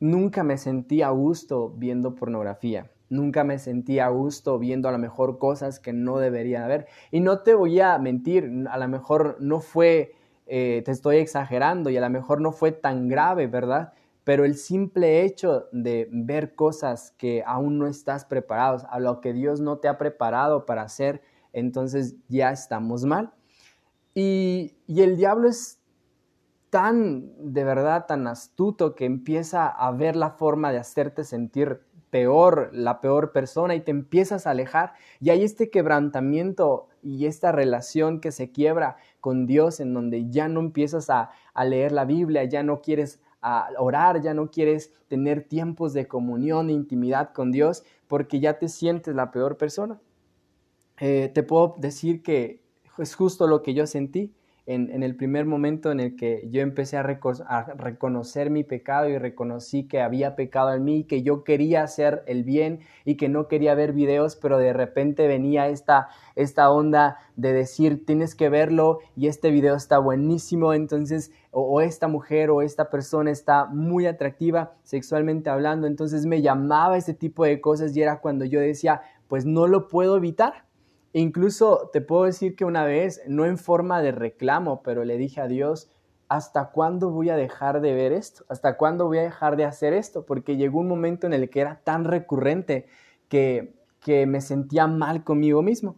nunca 0.00 0.42
me 0.42 0.58
sentí 0.58 1.02
a 1.02 1.10
gusto 1.10 1.70
viendo 1.76 2.16
pornografía. 2.16 2.90
Nunca 3.08 3.44
me 3.44 3.60
sentí 3.60 4.00
a 4.00 4.08
gusto 4.08 4.58
viendo 4.58 4.88
a 4.88 4.92
lo 4.92 4.98
mejor 4.98 5.38
cosas 5.38 5.78
que 5.78 5.92
no 5.92 6.18
debería 6.18 6.64
haber. 6.64 6.88
Y 7.12 7.20
no 7.20 7.42
te 7.44 7.54
voy 7.54 7.78
a 7.78 7.96
mentir, 7.98 8.66
a 8.68 8.78
lo 8.78 8.88
mejor 8.88 9.36
no 9.38 9.60
fue 9.60 10.16
eh, 10.52 10.82
te 10.84 10.90
estoy 10.90 11.18
exagerando 11.18 11.90
y 11.90 11.96
a 11.96 12.00
lo 12.00 12.10
mejor 12.10 12.40
no 12.40 12.50
fue 12.50 12.72
tan 12.72 13.06
grave, 13.06 13.46
¿verdad? 13.46 13.92
Pero 14.24 14.44
el 14.44 14.56
simple 14.56 15.22
hecho 15.22 15.68
de 15.70 16.08
ver 16.10 16.56
cosas 16.56 17.12
que 17.12 17.44
aún 17.46 17.78
no 17.78 17.86
estás 17.86 18.24
preparados, 18.24 18.84
a 18.90 18.98
lo 18.98 19.20
que 19.20 19.32
Dios 19.32 19.60
no 19.60 19.78
te 19.78 19.86
ha 19.86 19.96
preparado 19.96 20.66
para 20.66 20.82
hacer, 20.82 21.22
entonces 21.52 22.16
ya 22.26 22.50
estamos 22.50 23.04
mal. 23.04 23.32
Y, 24.12 24.74
y 24.88 25.02
el 25.02 25.16
diablo 25.16 25.48
es 25.48 25.78
tan, 26.68 27.30
de 27.38 27.62
verdad, 27.62 28.06
tan 28.06 28.26
astuto 28.26 28.96
que 28.96 29.04
empieza 29.04 29.68
a 29.68 29.92
ver 29.92 30.16
la 30.16 30.30
forma 30.30 30.72
de 30.72 30.78
hacerte 30.78 31.22
sentir 31.22 31.82
peor, 32.10 32.70
la 32.72 33.00
peor 33.00 33.30
persona 33.32 33.74
y 33.76 33.80
te 33.80 33.92
empiezas 33.92 34.46
a 34.46 34.50
alejar. 34.50 34.94
Y 35.20 35.30
hay 35.30 35.44
este 35.44 35.70
quebrantamiento 35.70 36.88
y 37.02 37.26
esta 37.26 37.52
relación 37.52 38.20
que 38.20 38.32
se 38.32 38.50
quiebra 38.50 38.96
con 39.20 39.46
Dios 39.46 39.80
en 39.80 39.94
donde 39.94 40.30
ya 40.30 40.48
no 40.48 40.60
empiezas 40.60 41.10
a, 41.10 41.30
leer 41.64 41.92
la 41.92 42.04
Biblia, 42.04 42.44
ya 42.44 42.62
no 42.62 42.80
quieres 42.80 43.20
orar, 43.78 44.20
ya 44.20 44.34
no 44.34 44.50
quieres 44.50 44.92
tener 45.08 45.44
tiempos 45.44 45.92
de 45.92 46.08
comunión 46.08 46.70
e 46.70 46.72
intimidad 46.72 47.32
con 47.32 47.52
Dios 47.52 47.84
porque 48.06 48.40
ya 48.40 48.58
te 48.58 48.68
sientes 48.68 49.14
la 49.14 49.30
peor 49.30 49.56
persona. 49.56 50.00
Eh, 50.98 51.30
te 51.32 51.42
puedo 51.42 51.76
decir 51.78 52.22
que 52.22 52.62
es 52.98 53.14
justo 53.14 53.46
lo 53.46 53.62
que 53.62 53.74
yo 53.74 53.86
sentí 53.86 54.34
en, 54.66 55.02
el 55.02 55.16
primer 55.16 55.46
momento 55.46 55.90
en 55.90 56.00
el 56.00 56.16
que 56.16 56.48
yo 56.50 56.60
empecé 56.60 56.96
a, 56.96 57.02
reconocer 57.02 58.50
mi 58.50 58.62
pecado 58.62 59.08
y 59.08 59.18
reconocí 59.18 59.88
que 59.88 60.00
había 60.00 60.36
pecado 60.36 60.72
en 60.74 60.84
mí, 60.84 61.04
que 61.04 61.22
yo 61.22 61.44
quería 61.44 61.82
hacer 61.82 62.22
el 62.26 62.44
bien 62.44 62.80
y 63.04 63.16
que 63.16 63.28
no 63.28 63.48
quería 63.48 63.74
ver 63.74 63.92
videos, 63.92 64.36
pero 64.36 64.58
de 64.58 64.72
repente 64.72 65.26
venía 65.26 65.68
esta, 65.68 66.08
esta 66.36 66.70
onda 66.70 67.18
de 67.36 67.52
decir, 67.52 68.04
tienes 68.06 68.34
que 68.34 68.48
verlo 68.48 68.98
y 69.16 69.26
este 69.26 69.50
video 69.50 69.74
está 69.74 69.98
buenísimo, 69.98 70.72
entonces, 70.74 71.32
o, 71.50 71.62
o 71.62 71.80
esta 71.80 72.06
mujer 72.06 72.50
o 72.50 72.62
esta 72.62 72.90
persona 72.90 73.30
está 73.30 73.66
muy 73.66 74.06
atractiva 74.06 74.74
sexualmente 74.82 75.50
hablando, 75.50 75.86
entonces 75.86 76.26
me 76.26 76.42
llamaba 76.42 76.96
ese 76.96 77.14
tipo 77.14 77.44
de 77.44 77.60
cosas 77.60 77.96
y 77.96 78.02
era 78.02 78.20
cuando 78.20 78.44
yo 78.44 78.60
decía, 78.60 79.02
pues 79.26 79.46
no 79.46 79.66
lo 79.66 79.88
puedo 79.88 80.16
evitar 80.16 80.69
Incluso 81.12 81.90
te 81.92 82.00
puedo 82.00 82.24
decir 82.24 82.54
que 82.54 82.64
una 82.64 82.84
vez, 82.84 83.20
no 83.26 83.44
en 83.44 83.58
forma 83.58 84.00
de 84.00 84.12
reclamo, 84.12 84.82
pero 84.82 85.04
le 85.04 85.16
dije 85.16 85.40
a 85.40 85.48
Dios, 85.48 85.90
¿hasta 86.28 86.70
cuándo 86.70 87.10
voy 87.10 87.30
a 87.30 87.36
dejar 87.36 87.80
de 87.80 87.92
ver 87.94 88.12
esto? 88.12 88.44
¿Hasta 88.48 88.76
cuándo 88.76 89.06
voy 89.06 89.18
a 89.18 89.22
dejar 89.22 89.56
de 89.56 89.64
hacer 89.64 89.92
esto? 89.92 90.24
Porque 90.24 90.56
llegó 90.56 90.78
un 90.78 90.88
momento 90.88 91.26
en 91.26 91.32
el 91.32 91.50
que 91.50 91.60
era 91.60 91.80
tan 91.82 92.04
recurrente 92.04 92.86
que, 93.28 93.74
que 93.98 94.26
me 94.26 94.40
sentía 94.40 94.86
mal 94.86 95.24
conmigo 95.24 95.62
mismo. 95.62 95.96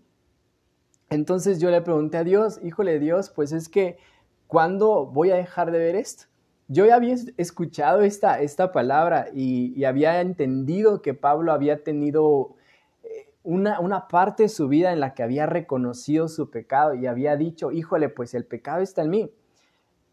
Entonces 1.10 1.60
yo 1.60 1.70
le 1.70 1.82
pregunté 1.82 2.16
a 2.16 2.24
Dios, 2.24 2.58
híjole 2.62 2.98
Dios, 2.98 3.28
pues 3.28 3.52
es 3.52 3.68
que, 3.68 3.98
¿cuándo 4.46 5.04
voy 5.04 5.30
a 5.30 5.36
dejar 5.36 5.70
de 5.70 5.78
ver 5.78 5.94
esto? 5.94 6.24
Yo 6.68 6.86
ya 6.86 6.94
había 6.94 7.16
escuchado 7.36 8.00
esta, 8.00 8.40
esta 8.40 8.72
palabra 8.72 9.26
y, 9.34 9.78
y 9.78 9.84
había 9.84 10.22
entendido 10.22 11.02
que 11.02 11.12
Pablo 11.12 11.52
había 11.52 11.84
tenido 11.84 12.56
una, 13.44 14.08
parte 14.08 14.44
de 14.44 14.48
su 14.48 14.68
vida 14.68 14.92
en 14.92 15.00
la 15.00 15.14
que 15.14 15.22
había 15.22 15.46
reconocido 15.46 16.28
su 16.28 16.50
pecado 16.50 16.94
y 16.94 17.06
había 17.06 17.36
dicho, 17.36 17.72
híjole, 17.72 18.08
pues 18.08 18.34
el 18.34 18.44
pecado 18.44 18.80
está 18.80 19.02
en 19.02 19.10
mí. 19.10 19.34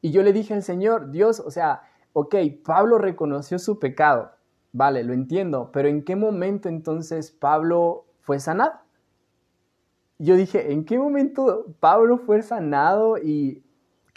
Y 0.01 0.11
yo 0.11 0.23
le 0.23 0.33
dije 0.33 0.53
al 0.53 0.63
Señor, 0.63 1.11
Dios, 1.11 1.39
o 1.39 1.51
sea, 1.51 1.83
ok, 2.13 2.35
Pablo 2.63 2.97
reconoció 2.97 3.59
su 3.59 3.79
pecado, 3.79 4.31
vale, 4.71 5.03
lo 5.03 5.13
entiendo, 5.13 5.69
pero 5.71 5.89
¿en 5.89 6.03
qué 6.03 6.15
momento 6.15 6.69
entonces 6.69 7.31
Pablo 7.31 8.05
fue 8.21 8.39
sanado? 8.39 8.73
Yo 10.17 10.35
dije, 10.35 10.71
¿en 10.71 10.85
qué 10.85 10.97
momento 10.97 11.67
Pablo 11.79 12.17
fue 12.17 12.41
sanado 12.41 13.17
y 13.17 13.63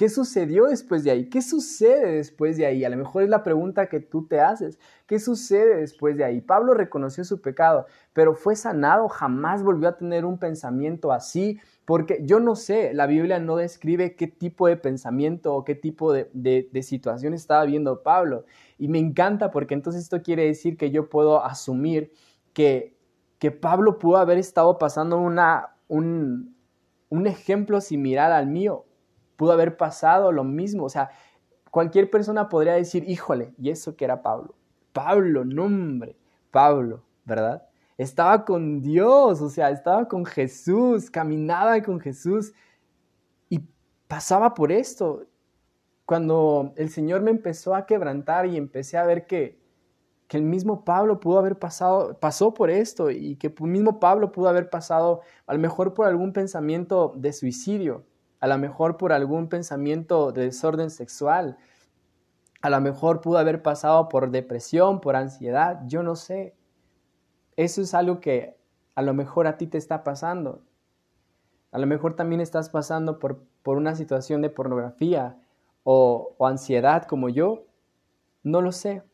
¿Qué 0.03 0.09
sucedió 0.09 0.65
después 0.65 1.05
de 1.05 1.13
ahí? 1.13 1.29
¿Qué 1.29 1.41
sucede 1.41 2.17
después 2.17 2.57
de 2.57 2.67
ahí? 2.67 2.85
A 2.85 2.89
lo 2.89 2.97
mejor 2.97 3.23
es 3.23 3.29
la 3.29 3.45
pregunta 3.45 3.87
que 3.87 4.01
tú 4.01 4.27
te 4.27 4.41
haces. 4.41 4.77
¿Qué 5.07 5.21
sucede 5.21 5.77
después 5.77 6.17
de 6.17 6.25
ahí? 6.25 6.41
Pablo 6.41 6.75
reconoció 6.75 7.23
su 7.23 7.41
pecado, 7.41 7.87
pero 8.13 8.35
fue 8.35 8.57
sanado, 8.57 9.09
jamás 9.09 9.63
volvió 9.63 9.89
a 9.89 9.97
tener 9.97 10.25
un 10.25 10.39
pensamiento 10.39 11.13
así, 11.13 11.61
porque 11.85 12.19
yo 12.25 12.41
no 12.41 12.57
sé, 12.57 12.93
la 12.95 13.07
Biblia 13.07 13.39
no 13.39 13.55
describe 13.55 14.17
qué 14.17 14.27
tipo 14.27 14.67
de 14.67 14.77
pensamiento 14.77 15.55
o 15.55 15.65
qué 15.65 15.77
tipo 15.77 16.13
de, 16.13 16.69
situación 16.83 17.33
estaba 17.33 17.65
viendo 17.65 18.03
Pablo. 18.03 18.45
Y 18.79 18.89
me 18.89 18.99
encanta 18.99 19.53
porque 19.53 19.75
entonces 19.75 20.03
esto 20.03 20.21
quiere 20.21 20.47
decir 20.47 20.77
que 20.77 20.91
yo 20.91 21.09
puedo 21.11 21.45
asumir 21.45 22.13
que, 22.53 22.99
que 23.39 23.53
Pablo 23.53 24.01
pudo 24.01 24.17
haber 24.17 24.39
estado 24.39 24.79
pasando 24.79 25.19
una, 25.19 25.77
un, 25.87 26.57
un 27.09 27.29
ejemplo 27.29 27.81
similar 27.81 28.33
al 28.33 28.49
mío 28.49 28.85
pudo 29.43 29.51
haber 29.51 29.77
pasado 29.77 30.31
lo 30.31 30.45
mismo. 30.45 30.85
O 30.85 30.89
sea, 30.89 31.11
cualquier 31.69 32.09
persona 32.09 32.49
podría 32.49 32.75
decir, 32.75 33.03
híjole, 33.11 33.53
y 33.59 33.71
eso 33.71 33.97
que 33.97 34.05
era 34.05 34.23
Pablo. 34.23 34.55
Pablo, 34.93 35.45
nombre, 35.45 36.17
Pablo, 36.53 37.03
¿verdad? 37.25 37.67
Estaba 37.99 38.45
con 38.45 38.81
Dios, 38.81 39.41
o 39.41 39.49
sea, 39.49 39.71
estaba 39.71 40.07
con 40.07 40.25
Jesús, 40.25 41.11
caminaba 41.11 41.83
con 41.83 41.99
Jesús 41.99 42.53
y 43.49 43.67
pasaba 44.07 44.55
por 44.55 44.71
esto. 44.71 45.27
Cuando 46.07 46.73
el 46.77 46.89
Señor 46.89 47.23
me 47.23 47.33
empezó 47.33 47.75
a 47.75 47.85
quebrantar 47.85 48.47
y 48.47 48.57
empecé 48.57 48.97
a 48.97 49.05
ver 49.05 49.27
que, 49.27 49.61
que 50.29 50.37
el 50.37 50.45
mismo 50.45 50.85
Pablo 50.85 51.19
pudo 51.19 51.41
haber 51.41 51.59
pasado, 51.59 52.17
pasó 52.21 52.55
por 52.55 52.71
esto 52.71 53.11
y 53.11 53.35
que 53.35 53.49
el 53.49 53.67
mismo 53.67 53.99
Pablo 53.99 54.31
pudo 54.31 54.49
haber 54.49 54.71
pasado 54.71 55.23
a 55.49 55.53
lo 55.53 55.59
mejor 55.59 55.95
por 55.95 56.07
algún 56.07 56.33
pensamiento 56.33 57.13
de 57.17 57.33
suicidio, 57.33 58.05
a 58.43 58.49
lo 58.49 58.59
mejor 58.59 58.97
por 58.97 59.13
algún 59.13 59.49
pensamiento 59.49 60.33
de 60.33 60.43
desorden 60.47 60.91
sexual, 60.91 61.59
a 62.61 62.71
lo 62.71 62.81
mejor 62.81 63.21
pudo 63.21 63.39
haber 63.39 63.63
pasado 63.63 64.09
por 64.09 64.33
depresión, 64.33 65.01
por 65.01 65.15
ansiedad, 65.15 65.83
yo 65.87 66.03
no 66.03 66.17
sé. 66.17 66.57
Eso 67.55 67.83
es 67.83 67.95
algo 67.95 68.19
que 68.19 68.57
a 68.97 69.03
lo 69.03 69.15
mejor 69.15 69.47
a 69.47 69.59
ti 69.59 69.69
te 69.69 69.79
está 69.79 70.03
pasando. 70.03 70.65
A 71.71 71.79
lo 71.79 71.87
mejor 71.87 72.15
también 72.15 72.41
estás 72.41 72.69
pasando 72.69 73.21
por, 73.21 73.45
por 73.63 73.77
una 73.77 73.95
situación 73.95 74.43
de 74.43 74.51
pornografía 74.51 75.39
o, 75.85 76.35
o 76.37 76.47
ansiedad 76.49 77.05
como 77.05 77.29
yo. 77.29 77.67
No 78.43 78.61
lo 78.61 78.73
sé. 78.73 79.05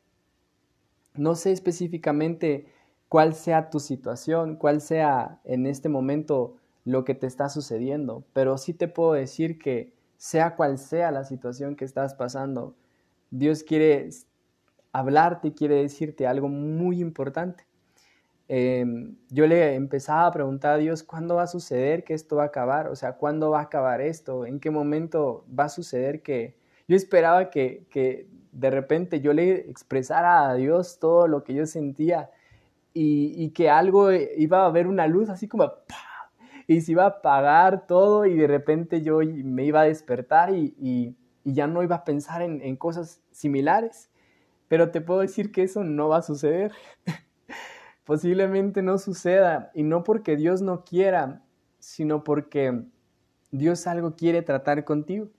No 1.13 1.35
sé 1.35 1.53
específicamente 1.53 2.73
cuál 3.11 3.35
sea 3.35 3.69
tu 3.69 3.79
situación, 3.79 4.57
cuál 4.57 4.81
sea 4.81 5.43
en 5.45 5.67
este 5.67 5.91
momento 5.91 6.58
lo 6.89 7.05
que 7.05 7.15
te 7.15 7.27
está 7.27 7.51
sucediendo, 7.51 8.25
pero 8.33 8.57
sí 8.57 8.73
te 8.73 8.89
puedo 8.89 9.13
decir 9.13 9.59
que 9.59 9.93
sea 10.17 10.57
cual 10.57 10.79
sea 10.79 11.11
la 11.11 11.25
situación 11.25 11.77
que 11.77 11.85
estás 11.85 12.15
pasando, 12.15 12.77
Dios 13.31 13.63
quiere 13.63 14.09
hablarte, 14.91 15.53
quiere 15.53 15.77
decirte 15.83 16.27
algo 16.27 16.49
muy 16.49 17.03
importante. 17.03 17.67
Em, 18.49 19.17
yo 19.29 19.47
le 19.47 19.75
empezaba 19.75 20.27
a 20.27 20.33
preguntar 20.33 20.77
a 20.77 20.79
Dios, 20.79 21.03
¿cuándo 21.03 21.35
va 21.35 21.43
a 21.43 21.47
suceder 21.47 22.05
que 22.05 22.15
esto 22.15 22.37
va 22.37 22.45
a 22.45 22.47
acabar? 22.47 22.89
O 22.89 22.97
sea, 22.97 23.19
¿cuándo 23.19 23.51
va 23.51 23.59
a 23.61 23.65
acabar 23.65 24.01
esto? 24.01 24.47
¿En 24.47 24.59
qué 24.59 24.71
momento 24.71 25.45
va 25.57 25.65
a 25.65 25.69
suceder 25.69 26.23
que... 26.23 26.57
Yo 26.89 26.97
esperaba 26.97 27.51
que, 27.51 27.85
que 27.91 28.29
de 28.51 28.71
repente 28.71 29.21
yo 29.21 29.35
le 29.35 29.69
expresara 29.69 30.49
a 30.49 30.55
Dios 30.55 30.99
todo 30.99 31.29
lo 31.29 31.45
que 31.45 31.53
yo 31.53 31.67
sentía 31.67 32.31
y, 32.95 33.35
y 33.37 33.51
que 33.51 33.69
algo 33.69 34.11
iba 34.11 34.63
a 34.63 34.67
haber 34.67 34.87
una 34.87 35.07
luz 35.07 35.29
así 35.29 35.49
como 35.49 35.71
y 36.69 36.83
se 36.83 36.93
iba 36.93 37.05
a 37.05 37.09
apagar 37.09 37.87
todo 37.87 38.27
y 38.27 38.37
de 38.37 38.47
repente 38.47 39.01
yo 39.01 39.21
me 39.21 39.65
iba 39.65 39.81
a 39.81 39.85
despertar 39.85 40.55
y, 40.55 41.17
ya 41.45 41.67
no 41.67 41.83
iba 41.83 41.97
a 41.97 42.05
pensar 42.05 42.43
en, 42.43 42.77
cosas 42.77 43.23
similares. 43.31 44.11
Pero 44.69 44.91
te 44.91 45.01
puedo 45.01 45.21
decir 45.21 45.51
que 45.51 45.63
eso 45.63 45.83
no 45.83 46.11
va 46.11 46.19
a 46.19 46.23
suceder. 46.23 46.73
Posiblemente 48.05 48.83
no 48.83 48.99
suceda 48.99 49.71
y 49.75 49.83
no 49.83 50.05
porque 50.05 50.37
Dios 50.37 50.61
no 50.61 50.85
quiera, 50.85 51.43
sino 51.79 52.23
porque 52.23 52.85
Dios 53.51 53.87
algo 53.87 54.15
quiere 54.15 54.43
tratar 54.43 54.85
contigo. 54.85 55.31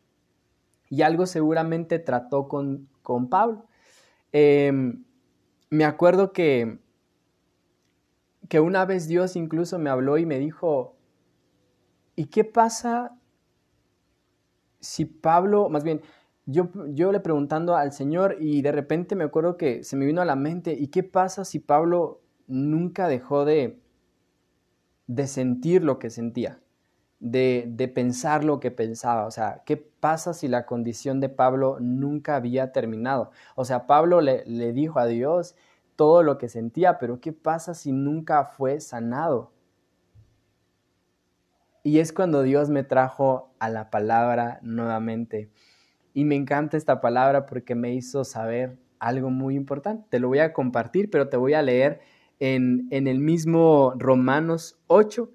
Y 0.90 1.04
algo 1.04 1.28
seguramente 1.28 2.00
trató 2.00 2.48
con, 2.48 2.90
con 3.04 3.30
Pablo. 3.30 3.68
Em, 4.32 5.04
me 5.70 5.86
acuerdo 5.86 6.34
que, 6.34 6.80
que 8.48 8.60
una 8.60 8.86
vez 8.86 9.08
Dios 9.08 9.36
incluso 9.36 9.78
me 9.78 9.92
habló 9.92 10.18
y 10.18 10.26
me 10.26 10.40
dijo, 10.40 10.96
¿Y 12.20 12.26
qué 12.26 12.44
pasa 12.44 13.18
si 14.82 15.06
Pablo, 15.06 15.70
más 15.70 15.86
bien, 15.86 16.02
yo, 16.46 16.70
yo 16.90 17.14
le 17.14 17.22
preguntando 17.22 17.78
al 17.78 17.94
Señor 17.94 18.36
y 18.42 18.62
de 18.62 18.74
repente 18.74 19.16
me 19.16 19.24
acuerdo 19.24 19.56
que 19.56 19.86
se 19.86 19.96
me 19.96 20.06
vino 20.06 20.22
a 20.22 20.26
la 20.26 20.36
mente, 20.36 20.74
¿y 20.74 20.90
qué 20.90 21.02
pasa 21.04 21.46
si 21.46 21.60
Pablo 21.60 22.20
nunca 22.46 23.08
dejó 23.08 23.46
de, 23.46 23.80
de 25.08 25.28
sentir 25.28 25.86
lo 25.86 25.98
que 25.98 26.10
sentía? 26.10 26.60
De, 27.22 27.64
de, 27.70 27.88
pensar 27.88 28.44
lo 28.44 28.60
que 28.60 28.72
pensaba. 28.72 29.26
O 29.26 29.32
sea, 29.32 29.64
¿qué 29.66 29.78
pasa 29.78 30.34
si 30.34 30.50
la 30.50 30.66
condición 30.66 31.22
de 31.22 31.30
Pablo 31.30 31.78
nunca 31.80 32.36
había 32.36 32.74
terminado? 32.74 33.32
O 33.56 33.64
sea, 33.64 33.88
Pablo 33.88 34.20
le, 34.20 34.44
le, 34.46 34.74
dijo 34.74 35.00
a 35.00 35.06
Dios 35.06 35.56
todo 35.96 36.22
lo 36.24 36.38
que 36.38 36.50
sentía, 36.50 37.00
pero 37.00 37.22
¿qué 37.22 37.32
pasa 37.32 37.74
si 37.74 37.94
nunca 37.94 38.44
fue 38.44 38.82
sanado? 38.82 39.54
Y 41.84 42.00
es 42.00 42.12
cuando 42.14 42.44
Dios 42.44 42.70
me 42.70 42.84
trajo 42.84 43.54
a 43.60 43.70
la 43.70 43.90
palabra 43.90 44.60
nuevamente. 44.62 45.50
Y 46.14 46.26
me 46.26 46.36
encanta 46.36 46.78
esta 46.78 47.02
palabra 47.02 47.46
porque 47.46 47.76
me 47.76 47.94
hizo 47.94 48.24
saber 48.24 48.78
algo 49.00 49.30
muy 49.30 49.56
importante. 49.56 50.06
Te 50.10 50.20
lo 50.20 50.28
voy 50.28 50.40
a 50.40 50.54
compartir, 50.54 51.10
pero 51.10 51.30
te 51.30 51.38
voy 51.38 51.54
a 51.54 51.62
leer 51.62 52.02
en, 52.40 52.88
en 52.92 53.08
el 53.08 53.20
mismo 53.20 53.94
Romanos 53.98 54.78
8. 54.88 55.32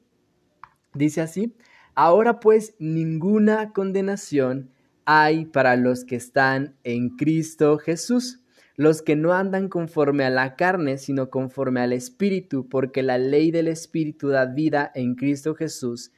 Dice 0.95 1.21
así, 1.21 1.57
Ahora 1.95 2.41
pues 2.41 2.75
ninguna 2.81 3.73
condenación 3.73 4.71
hay 5.05 5.45
para 5.45 5.77
los 5.77 6.05
que 6.05 6.17
están 6.17 6.77
en 6.83 7.11
Cristo 7.11 7.79
Jesús, 7.79 8.41
los 8.75 9.01
que 9.01 9.15
no 9.15 9.33
andan 9.33 9.69
conforme 9.69 10.25
a 10.25 10.31
la 10.31 10.57
carne, 10.57 10.99
sino 10.99 11.31
conforme 11.31 11.81
al 11.81 11.93
Espíritu, 11.93 12.69
porque 12.69 13.05
la 13.05 13.19
ley 13.19 13.53
del 13.53 13.69
Espíritu 13.69 14.29
da 14.29 14.47
vida 14.47 14.91
en 14.97 15.15
Cristo 15.15 15.55
Jesús. 15.55 16.11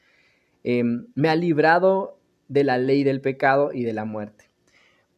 Em, 0.69 1.07
me 1.15 1.29
ha 1.29 1.37
librado 1.37 2.19
de 2.49 2.65
la 2.65 2.77
ley 2.77 3.05
del 3.05 3.21
pecado 3.21 3.71
y 3.73 3.85
de 3.85 3.93
la 3.93 4.05
muerte. 4.05 4.47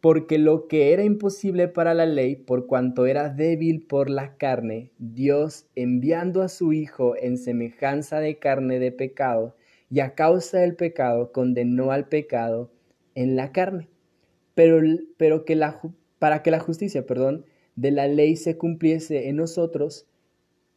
Porque 0.02 0.36
lo 0.36 0.68
que 0.68 0.92
era 0.92 1.04
imposible 1.04 1.68
para 1.68 1.94
la 1.94 2.04
ley, 2.04 2.36
por 2.36 2.66
cuanto 2.66 3.06
era 3.06 3.30
débil 3.30 3.86
por 3.86 4.10
la 4.10 4.36
carne, 4.36 4.90
Dios, 4.98 5.64
enviando 5.74 6.42
a 6.42 6.50
su 6.50 6.74
Hijo 6.74 7.14
en 7.16 7.38
semejanza 7.38 8.20
de 8.20 8.38
carne 8.38 8.78
de 8.78 8.92
pecado, 8.92 9.56
y 9.88 10.00
a 10.00 10.14
causa 10.14 10.58
del 10.58 10.76
pecado 10.76 11.32
condenó 11.32 11.92
al 11.92 12.08
pecado 12.08 12.70
en 13.14 13.34
la 13.34 13.50
carne, 13.50 13.88
pero, 14.54 14.82
pero 15.16 15.46
que 15.46 15.56
la, 15.56 15.80
para 16.18 16.42
que 16.42 16.50
la 16.50 16.60
justicia, 16.60 17.06
perdón, 17.06 17.46
de 17.74 17.90
la 17.90 18.06
ley 18.06 18.36
se 18.36 18.58
cumpliese 18.58 19.30
en 19.30 19.36
nosotros, 19.36 20.06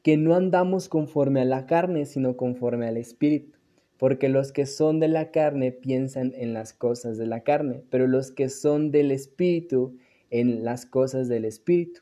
que 0.01 0.15
no 0.15 0.33
andamos 0.33 0.87
conforme 0.87 1.41
a 1.41 1.45
la 1.45 1.65
carne, 1.65 2.05
sino 2.05 2.37
conforme 2.37 2.87
al 2.87 2.95
Espíritu. 2.95 3.60
Porque 4.01 4.29
los 4.29 4.51
que 4.51 4.65
son 4.65 4.99
de 4.99 5.07
la 5.07 5.29
carne 5.29 5.71
piensan 5.71 6.33
en 6.35 6.55
las 6.55 6.73
cosas 6.73 7.19
de 7.19 7.27
la 7.27 7.41
carne, 7.41 7.83
pero 7.91 8.07
los 8.07 8.31
que 8.31 8.49
son 8.49 8.89
del 8.89 9.11
Espíritu 9.11 9.95
en 10.31 10.63
las 10.63 10.87
cosas 10.87 11.27
del 11.27 11.45
Espíritu. 11.45 12.01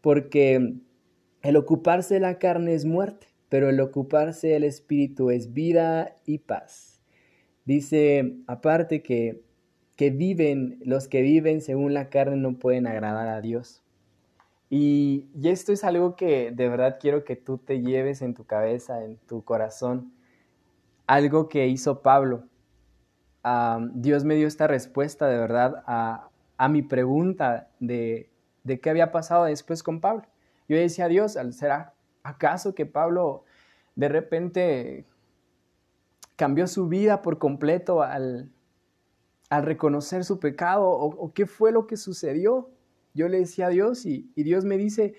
Porque 0.00 0.74
el 1.42 1.56
ocuparse 1.56 2.14
de 2.14 2.20
la 2.20 2.40
carne 2.40 2.74
es 2.74 2.84
muerte, 2.84 3.28
pero 3.48 3.68
el 3.68 3.78
ocuparse 3.80 4.48
del 4.48 4.64
Espíritu 4.64 5.30
es 5.30 5.52
vida 5.52 6.16
y 6.26 6.38
paz. 6.38 7.00
Dice 7.64 8.34
aparte 8.48 9.02
que 9.02 9.44
que 9.98 10.10
viven, 10.10 10.78
los 10.84 11.08
que 11.08 11.22
viven 11.22 11.60
según 11.60 11.92
la 11.92 12.08
carne 12.08 12.36
no 12.36 12.56
pueden 12.56 12.86
agradar 12.86 13.26
a 13.26 13.40
Dios. 13.40 13.82
Y, 14.70 15.26
esto 15.42 15.72
es 15.72 15.82
algo 15.82 16.14
que 16.14 16.52
de 16.52 16.68
verdad 16.68 16.98
quiero 17.00 17.24
que 17.24 17.34
tú 17.34 17.58
te 17.58 17.80
lleves 17.80 18.22
en 18.22 18.32
tu 18.34 18.44
cabeza, 18.44 19.04
en 19.04 19.16
tu 19.26 19.42
corazón. 19.42 20.12
Algo 21.08 21.48
que 21.48 21.66
hizo 21.66 22.00
Pablo. 22.02 22.44
Dios 23.94 24.24
me 24.24 24.36
dio 24.36 24.46
esta 24.46 24.68
respuesta 24.68 25.26
de 25.26 25.38
verdad 25.38 25.82
a, 25.86 26.30
mi 26.68 26.82
pregunta 26.82 27.70
de, 27.80 28.30
de, 28.62 28.78
qué 28.78 28.90
había 28.90 29.10
pasado 29.10 29.46
después 29.46 29.82
con 29.82 30.00
Pablo. 30.00 30.22
Yo 30.68 30.76
decía 30.76 31.06
a 31.06 31.08
Dios, 31.08 31.36
¿será 31.50 31.94
acaso 32.22 32.74
que 32.74 32.86
Pablo 32.86 33.44
de 33.96 34.08
repente 34.08 35.06
cambió 36.36 36.68
su 36.68 36.88
vida 36.88 37.22
por 37.22 37.38
completo 37.38 38.02
al, 38.02 38.52
al 39.50 39.62
reconocer 39.64 40.24
su 40.24 40.38
pecado 40.38 40.88
o, 40.88 41.32
qué 41.32 41.46
fue 41.46 41.72
lo 41.72 41.86
que 41.86 41.96
sucedió. 41.96 42.70
Yo 43.14 43.28
le 43.28 43.38
decía 43.38 43.66
a 43.66 43.70
Dios 43.70 44.06
y 44.06 44.30
Dios 44.36 44.64
me 44.64 44.76
dice, 44.76 45.14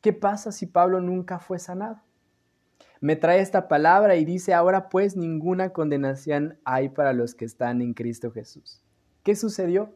¿qué 0.00 0.12
pasa 0.12 0.50
si 0.50 0.66
Pablo 0.66 1.00
nunca 1.00 1.38
fue 1.38 1.58
sanado? 1.58 2.00
Me 3.00 3.16
trae 3.16 3.40
esta 3.40 3.66
palabra 3.66 4.16
y 4.16 4.26
dice, 4.26 4.52
ahora 4.52 4.90
pues 4.90 5.16
ninguna 5.16 5.72
condenación 5.72 6.58
hay 6.64 6.90
para 6.90 7.14
los 7.14 7.34
que 7.34 7.46
están 7.46 7.80
en 7.80 7.94
Cristo 7.94 8.30
Jesús. 8.30 8.82
¿Qué 9.22 9.34
sucedió? 9.34 9.94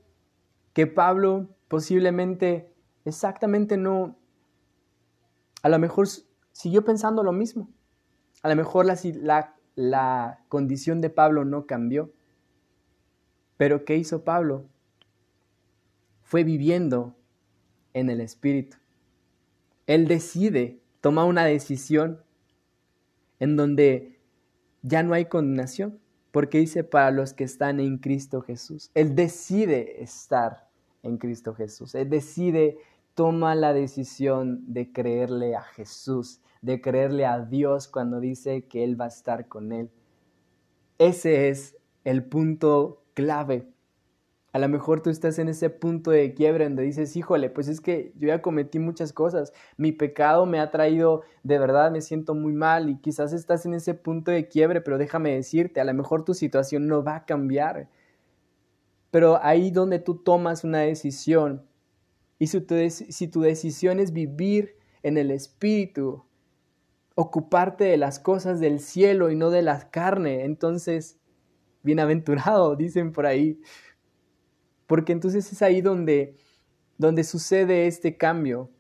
Que 0.73 0.87
Pablo 0.87 1.49
posiblemente 1.69 2.73
exactamente 3.05 3.77
no, 3.77 4.17
a 5.63 5.69
lo 5.69 5.79
mejor 5.79 6.09
siguió 6.53 6.85
pensando 6.85 7.23
lo 7.23 7.33
mismo. 7.33 7.69
A 8.43 8.49
lo 8.49 8.57
mejor 8.57 8.87
la, 8.87 8.99
la, 9.15 9.55
la 9.75 10.45
condición 10.49 11.01
de 11.01 11.11
Pablo 11.11 11.45
no 11.45 11.67
cambió. 11.67 12.13
Pero 13.59 13.85
¿qué 13.85 13.97
hizo 13.97 14.25
Pablo? 14.25 14.67
Fue 16.23 16.43
viviendo 16.43 17.17
en 17.93 18.09
el 18.09 18.21
Espíritu. 18.21 18.79
Él 19.87 20.09
decide, 20.09 20.81
toma 21.01 21.25
una 21.25 21.45
decisión 21.45 22.24
en 23.45 23.57
donde 23.57 24.19
ya 24.81 25.03
no 25.03 25.13
hay 25.13 25.27
condenación, 25.27 25.99
porque 26.31 26.59
dice 26.59 26.83
para 26.83 27.11
los 27.11 27.35
que 27.35 27.45
están 27.45 27.79
en 27.79 27.99
Cristo 27.99 28.41
Jesús. 28.41 28.91
Él 28.95 29.15
decide 29.15 30.03
estar 30.03 30.69
en 31.03 31.19
Cristo 31.19 31.55
Jesús. 31.55 31.95
Él 31.95 32.09
decide, 32.09 32.79
toma 33.15 33.55
la 33.55 33.75
decisión 33.75 34.65
de 34.73 34.93
creerle 34.93 35.57
a 35.57 35.63
Jesús, 35.63 36.41
de 36.63 36.81
creerle 36.81 37.27
a 37.27 37.41
Dios 37.41 37.87
cuando 37.87 38.19
dice 38.19 38.65
que 38.65 38.83
Él 38.83 38.99
va 38.99 39.05
a 39.05 39.09
estar 39.09 39.47
con 39.47 39.73
Él. 39.73 39.91
Ese 40.97 41.51
es 41.51 41.77
el 42.05 42.25
punto 42.25 43.05
clave. 43.13 43.69
A 44.55 44.61
lo 44.61 44.69
mejor 44.69 45.03
tú 45.03 45.11
estás 45.11 45.41
en 45.41 45.49
ese 45.49 45.69
punto 45.69 46.13
de 46.13 46.33
quiebre 46.33 46.63
donde 46.63 46.85
dices, 46.85 47.17
híjole, 47.17 47.51
pues 47.51 47.67
es 47.67 47.81
que 47.81 48.13
yo 48.15 48.29
ya 48.29 48.41
cometí 48.41 48.79
muchas 48.79 49.13
cosas, 49.13 49.53
mi 49.77 49.91
pecado 49.91 50.47
me 50.47 50.61
ha 50.61 50.71
traído, 50.71 51.23
de 51.43 51.59
verdad 51.59 51.91
me 51.91 52.01
siento 52.01 52.37
muy 52.37 52.53
mal 52.53 52.89
y 52.89 53.01
quizás 53.01 53.33
estás 53.33 53.67
en 53.67 53.75
ese 53.75 53.95
punto 53.95 54.31
de 54.31 54.47
quiebre, 54.47 54.81
pero 54.81 54.97
déjame 54.97 55.35
decirte, 55.35 55.81
a 55.81 55.85
lo 55.85 55.93
mejor 55.93 56.25
tu 56.25 56.35
situación 56.35 56.87
no 56.87 57.03
va 57.03 57.17
a 57.17 57.25
cambiar. 57.25 57.89
Pero 59.11 59.43
ahí 59.43 59.73
donde 59.73 59.99
tú 59.99 60.19
tomas 60.23 60.63
una 60.63 60.83
decisión 60.83 61.67
y 62.39 62.47
si 62.47 62.61
tu, 62.61 62.77
si 62.89 63.27
tu 63.27 63.41
decisión 63.41 63.99
es 63.99 64.13
vivir 64.13 64.77
en 65.03 65.19
el 65.19 65.33
Espíritu, 65.33 66.27
ocuparte 67.17 67.83
de 67.83 67.97
las 67.97 68.21
cosas 68.21 68.61
del 68.61 68.79
cielo 68.79 69.33
y 69.33 69.35
no 69.35 69.51
de 69.51 69.63
la 69.63 69.91
carne, 69.91 70.45
entonces 70.45 71.19
bienaventurado, 71.83 72.77
dicen 72.77 73.11
por 73.11 73.27
ahí. 73.27 73.61
Porque 74.87 75.13
entonces 75.13 75.53
es 75.53 75.63
ahí 75.63 75.81
donde, 75.81 76.37
donde 76.99 77.25
sucede 77.25 77.87
este 77.87 78.17
cambio. 78.17 78.71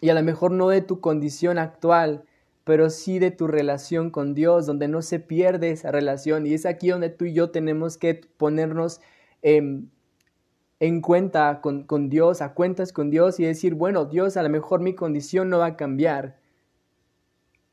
Y 0.00 0.10
a 0.10 0.14
lo 0.14 0.22
mejor 0.22 0.52
no 0.52 0.68
de 0.68 0.82
tu 0.82 1.00
condición 1.00 1.58
actual, 1.58 2.24
pero 2.64 2.90
sí 2.90 3.18
de 3.18 3.30
tu 3.30 3.46
relación 3.46 4.10
con 4.10 4.34
Dios, 4.34 4.66
donde 4.66 4.88
no 4.88 5.02
se 5.02 5.20
pierde 5.20 5.70
esa 5.70 5.90
relación. 5.90 6.46
Y 6.46 6.54
es 6.54 6.66
aquí 6.66 6.88
donde 6.88 7.10
tú 7.10 7.24
y 7.24 7.32
yo 7.32 7.50
tenemos 7.50 7.96
que 7.96 8.14
ponernos 8.14 9.00
en 9.42 11.00
cuenta 11.00 11.60
con, 11.60 11.84
con 11.84 12.08
Dios, 12.08 12.42
a 12.42 12.54
cuentas 12.54 12.92
con 12.92 13.10
Dios 13.10 13.40
y 13.40 13.44
decir, 13.44 13.74
bueno, 13.74 14.04
Dios, 14.04 14.36
a 14.36 14.42
lo 14.42 14.50
mejor 14.50 14.80
mi 14.80 14.94
condición 14.94 15.48
no 15.48 15.58
va 15.58 15.66
a 15.66 15.76
cambiar, 15.76 16.38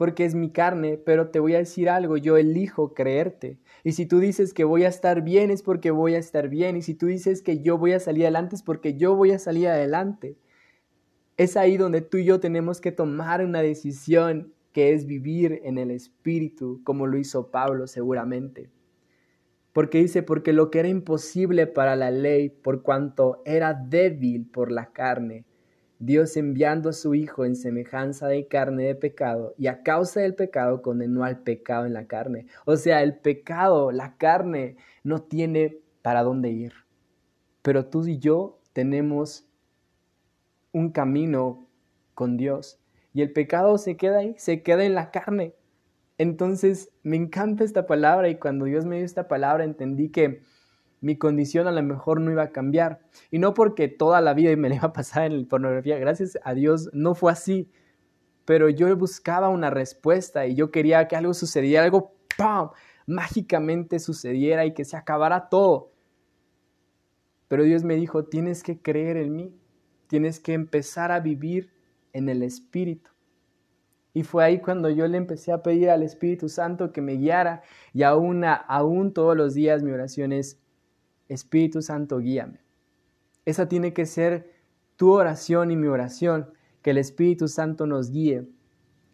porque 0.03 0.25
es 0.25 0.35
mi 0.35 0.49
carne, 0.49 0.97
pero 0.97 1.29
te 1.29 1.39
voy 1.39 1.55
a 1.55 1.59
decir 1.59 1.87
algo, 1.89 2.17
yo 2.17 2.35
elijo 2.35 2.93
creerte. 2.93 3.57
Y 3.85 3.93
si 3.93 4.05
tú 4.05 4.19
dices 4.19 4.53
que 4.53 4.65
voy 4.65 4.83
a 4.83 4.89
estar 4.89 5.21
bien 5.21 5.49
es 5.49 5.63
porque 5.63 5.91
voy 5.91 6.15
a 6.15 6.17
estar 6.17 6.49
bien. 6.49 6.75
Y 6.75 6.81
si 6.81 6.93
tú 6.93 7.05
dices 7.05 7.41
que 7.41 7.61
yo 7.61 7.77
voy 7.77 7.93
a 7.93 8.01
salir 8.01 8.23
adelante 8.23 8.57
es 8.57 8.63
porque 8.63 8.97
yo 8.97 9.15
voy 9.15 9.31
a 9.31 9.39
salir 9.39 9.69
adelante. 9.69 10.35
Es 11.37 11.55
ahí 11.55 11.77
donde 11.77 12.01
tú 12.01 12.17
y 12.17 12.25
yo 12.25 12.41
tenemos 12.41 12.81
que 12.81 12.91
tomar 12.91 13.45
una 13.45 13.61
decisión 13.61 14.51
que 14.73 14.91
es 14.91 15.05
vivir 15.05 15.61
en 15.63 15.77
el 15.77 15.89
Espíritu, 15.89 16.81
como 16.83 17.07
lo 17.07 17.17
hizo 17.17 17.49
Pablo 17.49 17.87
seguramente. 17.87 18.69
Porque 19.71 19.99
dice, 19.99 20.21
porque 20.21 20.51
lo 20.51 20.69
que 20.69 20.79
era 20.79 20.89
imposible 20.89 21.65
para 21.65 21.95
la 21.95 22.11
ley, 22.11 22.49
por 22.49 22.81
cuanto 22.81 23.41
era 23.45 23.73
débil 23.73 24.49
por 24.51 24.69
la 24.69 24.91
carne, 24.91 25.45
Dios 26.05 26.35
enviando 26.35 26.89
a 26.89 26.93
su 26.93 27.15
Hijo 27.15 27.45
en 27.45 27.55
semejanza 27.55 28.27
de 28.27 28.45
carne 28.47 28.83
de 28.83 28.95
pecado 28.95 29.55
y 29.57 29.67
a 29.67 29.83
causa 29.83 30.19
del 30.19 30.35
pecado 30.35 30.81
condenó 30.81 31.23
al 31.23 31.43
pecado 31.43 31.85
en 31.85 31.93
la 31.93 32.07
carne. 32.07 32.47
O 32.65 32.75
sea, 32.75 33.01
el 33.03 33.15
pecado, 33.15 33.89
la 33.93 34.17
carne, 34.17 34.75
no 35.03 35.21
tiene 35.21 35.79
para 36.01 36.23
dónde 36.23 36.49
ir. 36.49 36.73
Pero 37.61 37.85
tú 37.85 38.05
y 38.05 38.19
yo 38.19 38.59
tenemos 38.73 39.47
un 40.73 40.91
camino 40.91 41.69
con 42.13 42.35
Dios 42.35 42.81
y 43.13 43.21
el 43.21 43.31
pecado 43.31 43.77
se 43.77 43.95
queda 43.95 44.17
ahí, 44.17 44.35
se 44.37 44.61
queda 44.61 44.83
en 44.83 44.95
la 44.95 45.09
carne. 45.09 45.55
Entonces, 46.17 46.91
me 47.03 47.15
encanta 47.15 47.63
esta 47.63 47.87
palabra 47.87 48.27
y 48.27 48.35
cuando 48.35 48.65
Dios 48.65 48.85
me 48.85 48.97
dio 48.97 49.05
esta 49.05 49.29
palabra 49.29 49.63
entendí 49.63 50.09
que 50.09 50.41
mi 51.03 51.17
condición 51.17 51.67
a 51.67 51.71
lo 51.71 51.83
mejor 51.83 52.21
no 52.21 52.31
iba 52.31 52.43
a 52.43 52.51
cambiar. 52.51 53.01
Y 53.29 53.37
no 53.37 53.53
porque 53.53 53.89
toda 53.89 54.21
la 54.21 54.33
vida 54.33 54.55
me 54.55 54.69
la 54.69 54.75
iba 54.75 54.87
a 54.87 54.93
pasar 54.93 55.25
en 55.25 55.41
la 55.41 55.47
pornografía, 55.47 55.99
gracias 55.99 56.39
a 56.43 56.53
Dios 56.53 56.89
no 56.93 57.13
fue 57.13 57.31
así. 57.31 57.69
Pero 58.45 58.69
yo 58.69 58.95
buscaba 58.95 59.49
una 59.49 59.69
respuesta 59.69 60.47
y 60.47 60.55
yo 60.55 60.71
quería 60.71 61.07
que 61.07 61.17
algo 61.17 61.33
sucediera, 61.33 61.83
algo 61.83 62.15
¡pam! 62.37 62.69
mágicamente 63.05 63.99
sucediera 63.99 64.65
y 64.65 64.73
que 64.73 64.85
se 64.85 64.95
acabara 64.95 65.49
todo. 65.49 65.91
Pero 67.49 67.63
Dios 67.63 67.83
me 67.83 67.95
dijo, 67.95 68.23
tienes 68.23 68.63
que 68.63 68.81
creer 68.81 69.17
en 69.17 69.35
mí, 69.35 69.53
tienes 70.07 70.39
que 70.39 70.53
empezar 70.53 71.11
a 71.11 71.19
vivir 71.19 71.73
en 72.13 72.29
el 72.29 72.43
Espíritu. 72.43 73.11
Y 74.13 74.23
fue 74.23 74.45
ahí 74.45 74.59
cuando 74.59 74.89
yo 74.89 75.05
le 75.07 75.17
empecé 75.17 75.51
a 75.51 75.61
pedir 75.61 75.89
al 75.89 76.01
Espíritu 76.01 76.47
Santo 76.47 76.93
que 76.93 77.01
me 77.01 77.15
guiara 77.15 77.61
y 77.93 78.03
aún, 78.03 78.45
aún 78.45 79.11
todos 79.13 79.35
los 79.35 79.53
días 79.53 79.83
mi 79.83 79.91
oración 79.91 80.31
es, 80.31 80.62
Espíritu 81.29 81.81
Santo, 81.81 82.19
guíame. 82.19 82.59
Esa 83.45 83.67
tiene 83.67 83.93
que 83.93 84.05
ser 84.05 84.53
tu 84.95 85.11
oración 85.11 85.71
y 85.71 85.75
mi 85.75 85.87
oración, 85.87 86.49
que 86.81 86.91
el 86.91 86.97
Espíritu 86.97 87.47
Santo 87.47 87.87
nos 87.87 88.11
guíe 88.11 88.47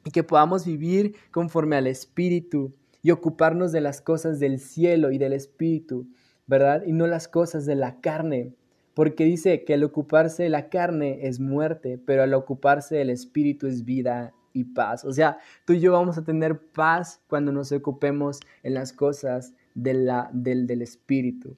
y 0.04 0.12
que 0.12 0.24
podamos 0.24 0.66
vivir 0.66 1.16
conforme 1.32 1.76
al 1.76 1.88
Espíritu 1.88 2.74
y 3.02 3.12
ocuparnos 3.12 3.72
de 3.72 3.82
las 3.82 4.02
cosas 4.02 4.40
del 4.40 4.60
cielo 4.60 5.12
y 5.12 5.18
del 5.18 5.34
espíritu, 5.34 6.08
¿verdad? 6.48 6.84
Y 6.86 6.94
no 6.94 7.08
las 7.08 7.28
cosas 7.28 7.66
de 7.66 7.76
la 7.76 8.02
carne, 8.02 8.54
porque 8.94 9.24
dice 9.24 9.64
que 9.64 9.76
al 9.76 9.84
ocuparse 9.84 10.44
de 10.44 10.50
la 10.50 10.70
carne 10.70 11.20
es 11.28 11.40
muerte, 11.40 12.00
pero 12.06 12.24
al 12.24 12.34
ocuparse 12.34 12.96
del 12.96 13.10
espíritu 13.10 13.68
es 13.68 13.86
vida 13.86 14.34
y 14.52 14.66
paz. 14.66 15.06
O 15.06 15.14
sea, 15.14 15.38
tú 15.66 15.74
y 15.74 15.80
yo 15.80 15.94
vamos 15.94 16.18
a 16.18 16.24
tener 16.24 16.60
paz 16.60 17.22
cuando 17.28 17.52
nos 17.52 17.72
ocupemos 17.72 18.40
en 18.64 18.74
las 18.74 18.92
cosas 18.92 19.54
de 19.76 19.94
del, 20.34 20.68
del 20.68 20.82
espíritu. 20.82 21.56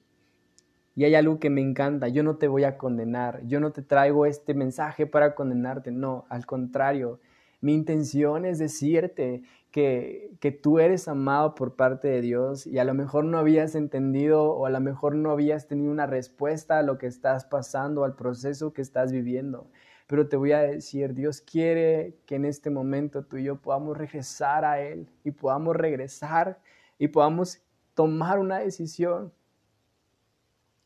Y 0.94 1.04
hay 1.04 1.14
algo 1.14 1.38
que 1.38 1.50
me 1.50 1.62
encanta, 1.62 2.08
yo 2.08 2.22
no 2.22 2.36
te 2.36 2.48
voy 2.48 2.64
a 2.64 2.76
condenar, 2.76 3.40
yo 3.46 3.60
no 3.60 3.72
te 3.72 3.82
traigo 3.82 4.26
este 4.26 4.54
mensaje 4.54 5.06
para 5.06 5.34
condenarte, 5.34 5.90
no, 5.90 6.26
al 6.28 6.44
contrario, 6.44 7.18
mi 7.62 7.74
intención 7.74 8.44
es 8.44 8.58
decirte 8.58 9.42
que, 9.70 10.32
que, 10.40 10.50
tú 10.50 10.80
eres 10.80 11.08
amado 11.08 11.54
por 11.54 11.76
parte 11.76 12.08
de 12.08 12.20
Dios 12.20 12.66
y 12.66 12.78
a 12.78 12.84
lo 12.84 12.92
mejor 12.92 13.24
no 13.24 13.38
habías 13.38 13.74
entendido 13.74 14.42
o 14.42 14.66
a 14.66 14.70
lo 14.70 14.80
mejor 14.80 15.14
no 15.14 15.30
habías 15.30 15.68
tenido 15.68 15.90
una 15.92 16.06
respuesta 16.06 16.78
a 16.78 16.82
lo 16.82 16.98
que 16.98 17.06
estás 17.06 17.44
pasando, 17.44 18.04
al 18.04 18.16
proceso 18.16 18.72
que 18.72 18.82
estás 18.82 19.12
viviendo. 19.12 19.70
Pero 20.08 20.28
te 20.28 20.36
voy 20.36 20.52
a 20.52 20.58
decir, 20.58 21.14
Dios 21.14 21.40
quiere 21.40 22.16
que 22.26 22.34
en 22.34 22.44
este 22.44 22.68
momento 22.68 23.24
tú 23.24 23.38
y 23.38 23.44
yo 23.44 23.56
podamos 23.56 23.96
regresar 23.96 24.64
a 24.64 24.80
Él 24.80 25.08
y 25.24 25.30
podamos 25.30 25.76
regresar 25.76 26.58
y 26.98 27.08
podamos 27.08 27.62
tomar 27.94 28.38
una 28.38 28.58
decisión 28.58 29.32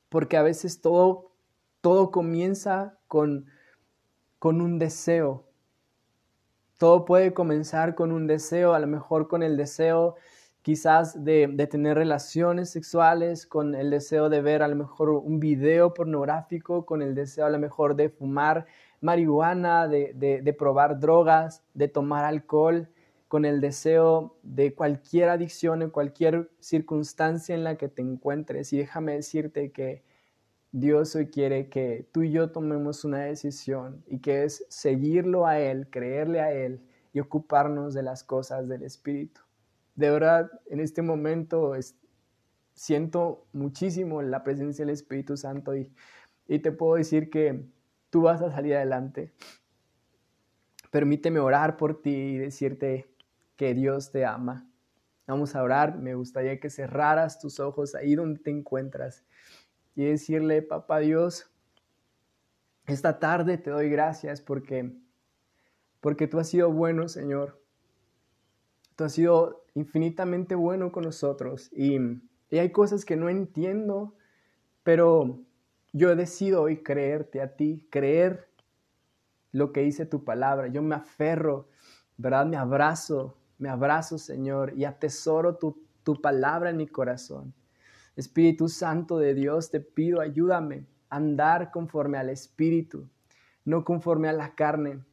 porque 0.08 0.36
a 0.36 0.42
veces 0.42 0.80
todo, 0.80 1.32
todo 1.80 2.10
comienza 2.10 2.98
con, 3.08 3.46
con 4.38 4.60
un 4.60 4.78
deseo. 4.78 5.44
Todo 6.78 7.04
puede 7.04 7.32
comenzar 7.32 7.94
con 7.94 8.12
un 8.12 8.26
deseo, 8.26 8.74
a 8.74 8.78
lo 8.78 8.86
mejor 8.86 9.28
con 9.28 9.42
el 9.42 9.56
deseo 9.56 10.16
quizás 10.66 11.22
de, 11.22 11.48
de, 11.48 11.68
tener 11.68 11.96
relaciones 11.96 12.70
sexuales, 12.70 13.46
con 13.46 13.76
el 13.76 13.88
deseo 13.88 14.28
de 14.28 14.42
ver 14.42 14.64
a 14.64 14.68
lo 14.68 14.74
mejor 14.74 15.10
un 15.10 15.38
video 15.38 15.94
pornográfico, 15.94 16.84
con 16.84 17.02
el 17.02 17.14
deseo 17.14 17.46
a 17.46 17.50
lo 17.50 17.60
mejor 17.60 17.94
de 17.94 18.08
fumar 18.08 18.66
marihuana, 19.00 19.86
de, 19.86 20.12
de, 20.16 20.42
de 20.42 20.52
probar 20.52 20.98
drogas, 20.98 21.62
de 21.72 21.86
tomar 21.86 22.24
alcohol, 22.24 22.88
con 23.28 23.44
el 23.44 23.60
deseo 23.60 24.38
de 24.42 24.74
cualquier 24.74 25.28
adicción, 25.28 25.82
en 25.82 25.90
cualquier 25.90 26.50
circunstancia 26.60 27.54
en 27.54 27.64
la 27.64 27.76
que 27.76 27.88
te 27.88 28.02
encuentres. 28.02 28.72
Y 28.72 28.78
déjame 28.78 29.14
decirte 29.14 29.72
que 29.72 30.04
Dios 30.72 31.16
hoy 31.16 31.28
quiere 31.28 31.68
que 31.68 32.08
tú 32.12 32.22
y 32.22 32.30
yo 32.30 32.50
tomemos 32.50 33.04
una 33.04 33.20
decisión 33.20 34.04
y 34.06 34.20
que 34.20 34.44
es 34.44 34.64
seguirlo 34.68 35.46
a 35.46 35.58
Él, 35.58 35.88
creerle 35.90 36.40
a 36.40 36.52
Él 36.52 36.86
y 37.12 37.20
ocuparnos 37.20 37.94
de 37.94 38.02
las 38.02 38.22
cosas 38.22 38.68
del 38.68 38.82
Espíritu. 38.82 39.40
De 39.94 40.10
verdad, 40.10 40.50
en 40.66 40.80
este 40.80 41.02
momento 41.02 41.72
siento 42.74 43.46
muchísimo 43.52 44.20
la 44.22 44.44
presencia 44.44 44.84
del 44.84 44.92
Espíritu 44.92 45.36
Santo 45.36 45.74
y, 45.74 45.90
y 46.46 46.58
te 46.58 46.72
puedo 46.72 46.96
decir 46.96 47.30
que 47.30 47.64
tú 48.10 48.22
vas 48.22 48.42
a 48.42 48.50
salir 48.50 48.76
adelante. 48.76 49.32
Permíteme 50.90 51.40
orar 51.40 51.76
por 51.76 52.02
ti 52.02 52.10
y 52.14 52.38
decirte 52.38 53.15
que 53.56 53.74
Dios 53.74 54.10
te 54.10 54.24
ama. 54.24 54.68
Vamos 55.26 55.56
a 55.56 55.62
orar. 55.62 55.98
Me 55.98 56.14
gustaría 56.14 56.60
que 56.60 56.70
cerraras 56.70 57.40
tus 57.40 57.58
ojos 57.58 57.94
ahí 57.94 58.14
donde 58.14 58.40
te 58.40 58.50
encuentras 58.50 59.24
y 59.94 60.04
decirle, 60.04 60.62
papá 60.62 60.98
Dios, 60.98 61.50
esta 62.86 63.18
tarde 63.18 63.58
te 63.58 63.70
doy 63.70 63.88
gracias 63.88 64.40
porque, 64.40 64.92
porque 66.00 66.28
tú 66.28 66.38
has 66.38 66.48
sido 66.48 66.70
bueno, 66.70 67.08
Señor. 67.08 67.60
Tú 68.94 69.04
has 69.04 69.12
sido 69.12 69.64
infinitamente 69.74 70.54
bueno 70.54 70.92
con 70.92 71.04
nosotros 71.04 71.70
y, 71.72 71.98
y 72.50 72.58
hay 72.58 72.70
cosas 72.70 73.04
que 73.04 73.16
no 73.16 73.28
entiendo, 73.28 74.14
pero 74.82 75.40
yo 75.92 76.14
decido 76.14 76.62
hoy 76.62 76.82
creerte 76.82 77.42
a 77.42 77.56
ti, 77.56 77.86
creer 77.90 78.48
lo 79.52 79.72
que 79.72 79.80
dice 79.80 80.06
tu 80.06 80.24
palabra. 80.24 80.68
Yo 80.68 80.82
me 80.82 80.94
aferro, 80.94 81.68
¿verdad? 82.16 82.46
Me 82.46 82.56
abrazo 82.56 83.36
me 83.58 83.68
abrazo, 83.68 84.18
Señor, 84.18 84.72
y 84.76 84.84
atesoro 84.84 85.56
tu, 85.56 85.82
tu 86.02 86.20
palabra 86.20 86.70
en 86.70 86.76
mi 86.76 86.86
corazón. 86.86 87.54
Espíritu 88.16 88.68
Santo 88.68 89.18
de 89.18 89.34
Dios, 89.34 89.70
te 89.70 89.80
pido, 89.80 90.20
ayúdame 90.20 90.86
a 91.10 91.16
andar 91.16 91.70
conforme 91.70 92.18
al 92.18 92.30
Espíritu, 92.30 93.08
no 93.64 93.84
conforme 93.84 94.28
a 94.28 94.32
la 94.32 94.54
carne. 94.54 95.04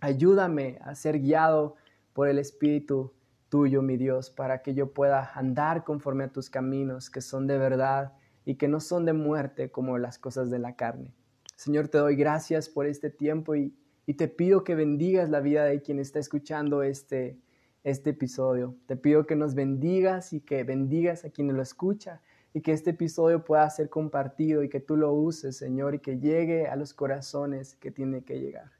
Ayúdame 0.00 0.78
a 0.82 0.94
ser 0.94 1.20
guiado 1.20 1.76
por 2.12 2.28
el 2.28 2.38
Espíritu 2.38 3.12
tuyo, 3.48 3.82
mi 3.82 3.96
Dios, 3.96 4.30
para 4.30 4.62
que 4.62 4.74
yo 4.74 4.92
pueda 4.92 5.32
andar 5.34 5.84
conforme 5.84 6.24
a 6.24 6.32
tus 6.32 6.48
caminos, 6.48 7.10
que 7.10 7.20
son 7.20 7.46
de 7.46 7.58
verdad 7.58 8.12
y 8.44 8.54
que 8.54 8.68
no 8.68 8.80
son 8.80 9.04
de 9.04 9.12
muerte 9.12 9.70
como 9.70 9.98
las 9.98 10.18
cosas 10.18 10.50
de 10.50 10.58
la 10.58 10.76
carne. 10.76 11.12
Señor, 11.56 11.88
te 11.88 11.98
doy 11.98 12.16
gracias 12.16 12.68
por 12.68 12.86
este 12.86 13.10
tiempo 13.10 13.54
y 13.54 13.74
y 14.10 14.14
te 14.14 14.26
pido 14.26 14.64
que 14.64 14.74
bendigas 14.74 15.30
la 15.30 15.38
vida 15.38 15.64
de 15.66 15.82
quien 15.82 16.00
está 16.00 16.18
escuchando 16.18 16.82
este, 16.82 17.38
este 17.84 18.10
episodio. 18.10 18.74
Te 18.86 18.96
pido 18.96 19.24
que 19.24 19.36
nos 19.36 19.54
bendigas 19.54 20.32
y 20.32 20.40
que 20.40 20.64
bendigas 20.64 21.24
a 21.24 21.30
quien 21.30 21.54
lo 21.54 21.62
escucha 21.62 22.20
y 22.52 22.60
que 22.60 22.72
este 22.72 22.90
episodio 22.90 23.44
pueda 23.44 23.70
ser 23.70 23.88
compartido 23.88 24.64
y 24.64 24.68
que 24.68 24.80
tú 24.80 24.96
lo 24.96 25.12
uses, 25.12 25.56
Señor, 25.56 25.94
y 25.94 26.00
que 26.00 26.18
llegue 26.18 26.66
a 26.66 26.74
los 26.74 26.92
corazones 26.92 27.76
que 27.76 27.92
tiene 27.92 28.24
que 28.24 28.40
llegar. 28.40 28.72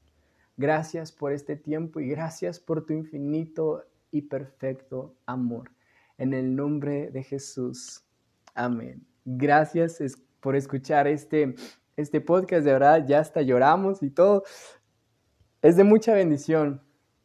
Gracias 0.56 1.12
por 1.12 1.30
este 1.30 1.54
tiempo 1.54 2.00
y 2.00 2.08
gracias 2.08 2.58
por 2.58 2.84
tu 2.84 2.92
infinito 2.92 3.84
y 4.10 4.22
perfecto 4.22 5.14
amor. 5.26 5.70
En 6.18 6.34
el 6.34 6.56
nombre 6.56 7.12
de 7.12 7.22
Jesús. 7.22 8.02
Amén. 8.56 9.06
Gracias 9.24 10.02
por 10.40 10.56
escuchar 10.56 11.06
este, 11.06 11.54
este 11.96 12.20
podcast. 12.20 12.64
De 12.64 12.72
verdad, 12.72 13.06
ya 13.06 13.20
hasta 13.20 13.42
lloramos 13.42 14.02
y 14.02 14.10
todo. 14.10 14.42
Es 15.62 15.76
de 15.76 15.84
mucha 15.84 16.14
bendición 16.14 16.80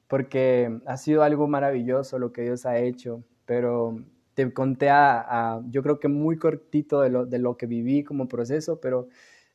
porque 0.07 0.79
ha 0.85 0.97
sido 0.97 1.23
algo 1.23 1.47
maravilloso 1.47 2.19
lo 2.19 2.31
que 2.33 2.43
Dios 2.43 2.65
ha 2.65 2.77
hecho, 2.79 3.23
pero 3.45 4.03
te 4.33 4.53
conté 4.53 4.89
a, 4.89 5.61
yo 5.69 5.81
creo 5.81 5.99
que 5.99 6.09
muy 6.09 6.37
cortito 6.37 7.01
de 7.01 7.09
lo, 7.09 7.25
de 7.25 7.39
lo 7.39 7.57
que 7.57 7.65
viví 7.65 8.03
como 8.03 8.27
proceso, 8.27 8.81
pero 8.81 9.07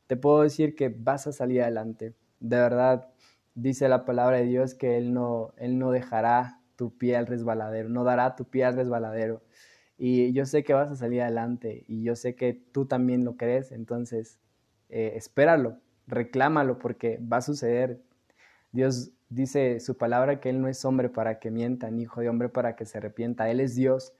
te 0.07 0.17
puedo 0.17 0.43
decir 0.43 0.75
que 0.75 0.89
vas 0.89 1.27
a 1.27 1.33
salir 1.33 1.63
adelante. 1.63 2.15
De 2.41 2.57
verdad, 2.57 3.09
dice 3.55 3.89
la 3.89 4.05
palabra 4.07 4.39
de 4.39 4.45
Dios 4.45 4.75
que 4.75 4.97
Él 4.97 5.13
no, 5.13 5.53
Él 5.59 5.79
no 5.79 5.91
dejará 5.91 6.61
tu 6.77 6.97
pie 6.97 7.17
al 7.17 7.27
resbaladero, 7.27 7.91
no 7.91 8.05
dará 8.05 8.35
tu 8.35 8.47
pie 8.47 8.65
al 8.65 8.77
resbaladero. 8.77 9.43
Y 9.99 10.33
yo 10.33 10.47
sé 10.47 10.65
que 10.65 10.73
vas 10.73 10.91
a 10.91 10.97
salir 10.97 11.21
adelante 11.23 11.85
y 11.87 12.03
yo 12.03 12.17
sé 12.17 12.35
que 12.35 12.55
tú 12.55 12.87
también 12.87 13.25
lo 13.25 13.37
crees, 13.37 13.73
entonces 13.73 14.39
eh, 14.89 15.13
espéralo, 15.17 15.77
reclámalo 16.07 16.79
porque 16.79 17.19
va 17.21 17.39
a 17.39 17.43
suceder. 17.43 18.01
Dios 18.73 19.11
dice 19.29 19.81
su 19.81 19.97
palabra 19.97 20.41
que 20.41 20.51
Él 20.51 20.61
no 20.61 20.69
es 20.69 20.85
hombre 20.85 21.09
para 21.09 21.39
que 21.39 21.51
mienta, 21.51 21.91
ni 21.91 22.03
hijo 22.03 22.21
de 22.21 22.29
hombre 22.29 22.49
para 22.49 22.77
que 22.77 22.87
se 22.87 22.99
arrepienta. 22.99 23.51
Él 23.51 23.61
es 23.61 23.75
Dios 23.75 24.13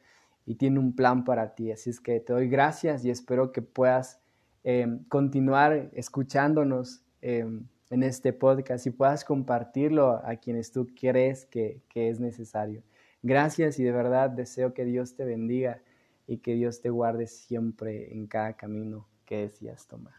y 0.47 0.55
tiene 0.57 0.79
un 0.79 0.95
plan 0.95 1.25
para 1.25 1.55
ti. 1.55 1.71
Así 1.73 1.91
es 1.91 2.01
que 2.01 2.21
te 2.21 2.33
doy 2.33 2.49
gracias 2.49 3.05
y 3.05 3.11
espero 3.11 3.53
que 3.53 3.63
puedas 3.63 4.21
eh, 4.65 4.99
continuar 5.09 5.91
escuchándonos 5.93 7.03
eh, 7.23 7.47
en 7.91 8.03
este 8.03 8.33
podcast 8.33 8.87
y 8.87 8.91
puedas 8.91 9.25
compartirlo 9.25 10.21
a 10.25 10.37
quienes 10.37 10.73
tú 10.73 10.87
crees 10.99 11.47
que, 11.47 11.81
que 11.89 12.09
es 12.09 12.21
necesario. 12.21 12.83
Gracias 13.23 13.79
y 13.79 13.85
de 13.85 13.93
verdad 13.93 14.31
deseo 14.31 14.73
que 14.73 14.85
Dios 14.85 15.15
te 15.15 15.25
bendiga 15.25 15.83
y 16.27 16.39
que 16.39 16.55
Dios 16.55 16.81
te 16.81 16.91
guarde 16.91 17.27
siempre 17.27 18.13
en 18.13 18.27
cada 18.27 18.55
camino 18.55 19.09
que 19.27 19.43
decías 19.43 19.87
tomar. 19.87 20.15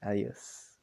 Adiós. 0.00 0.73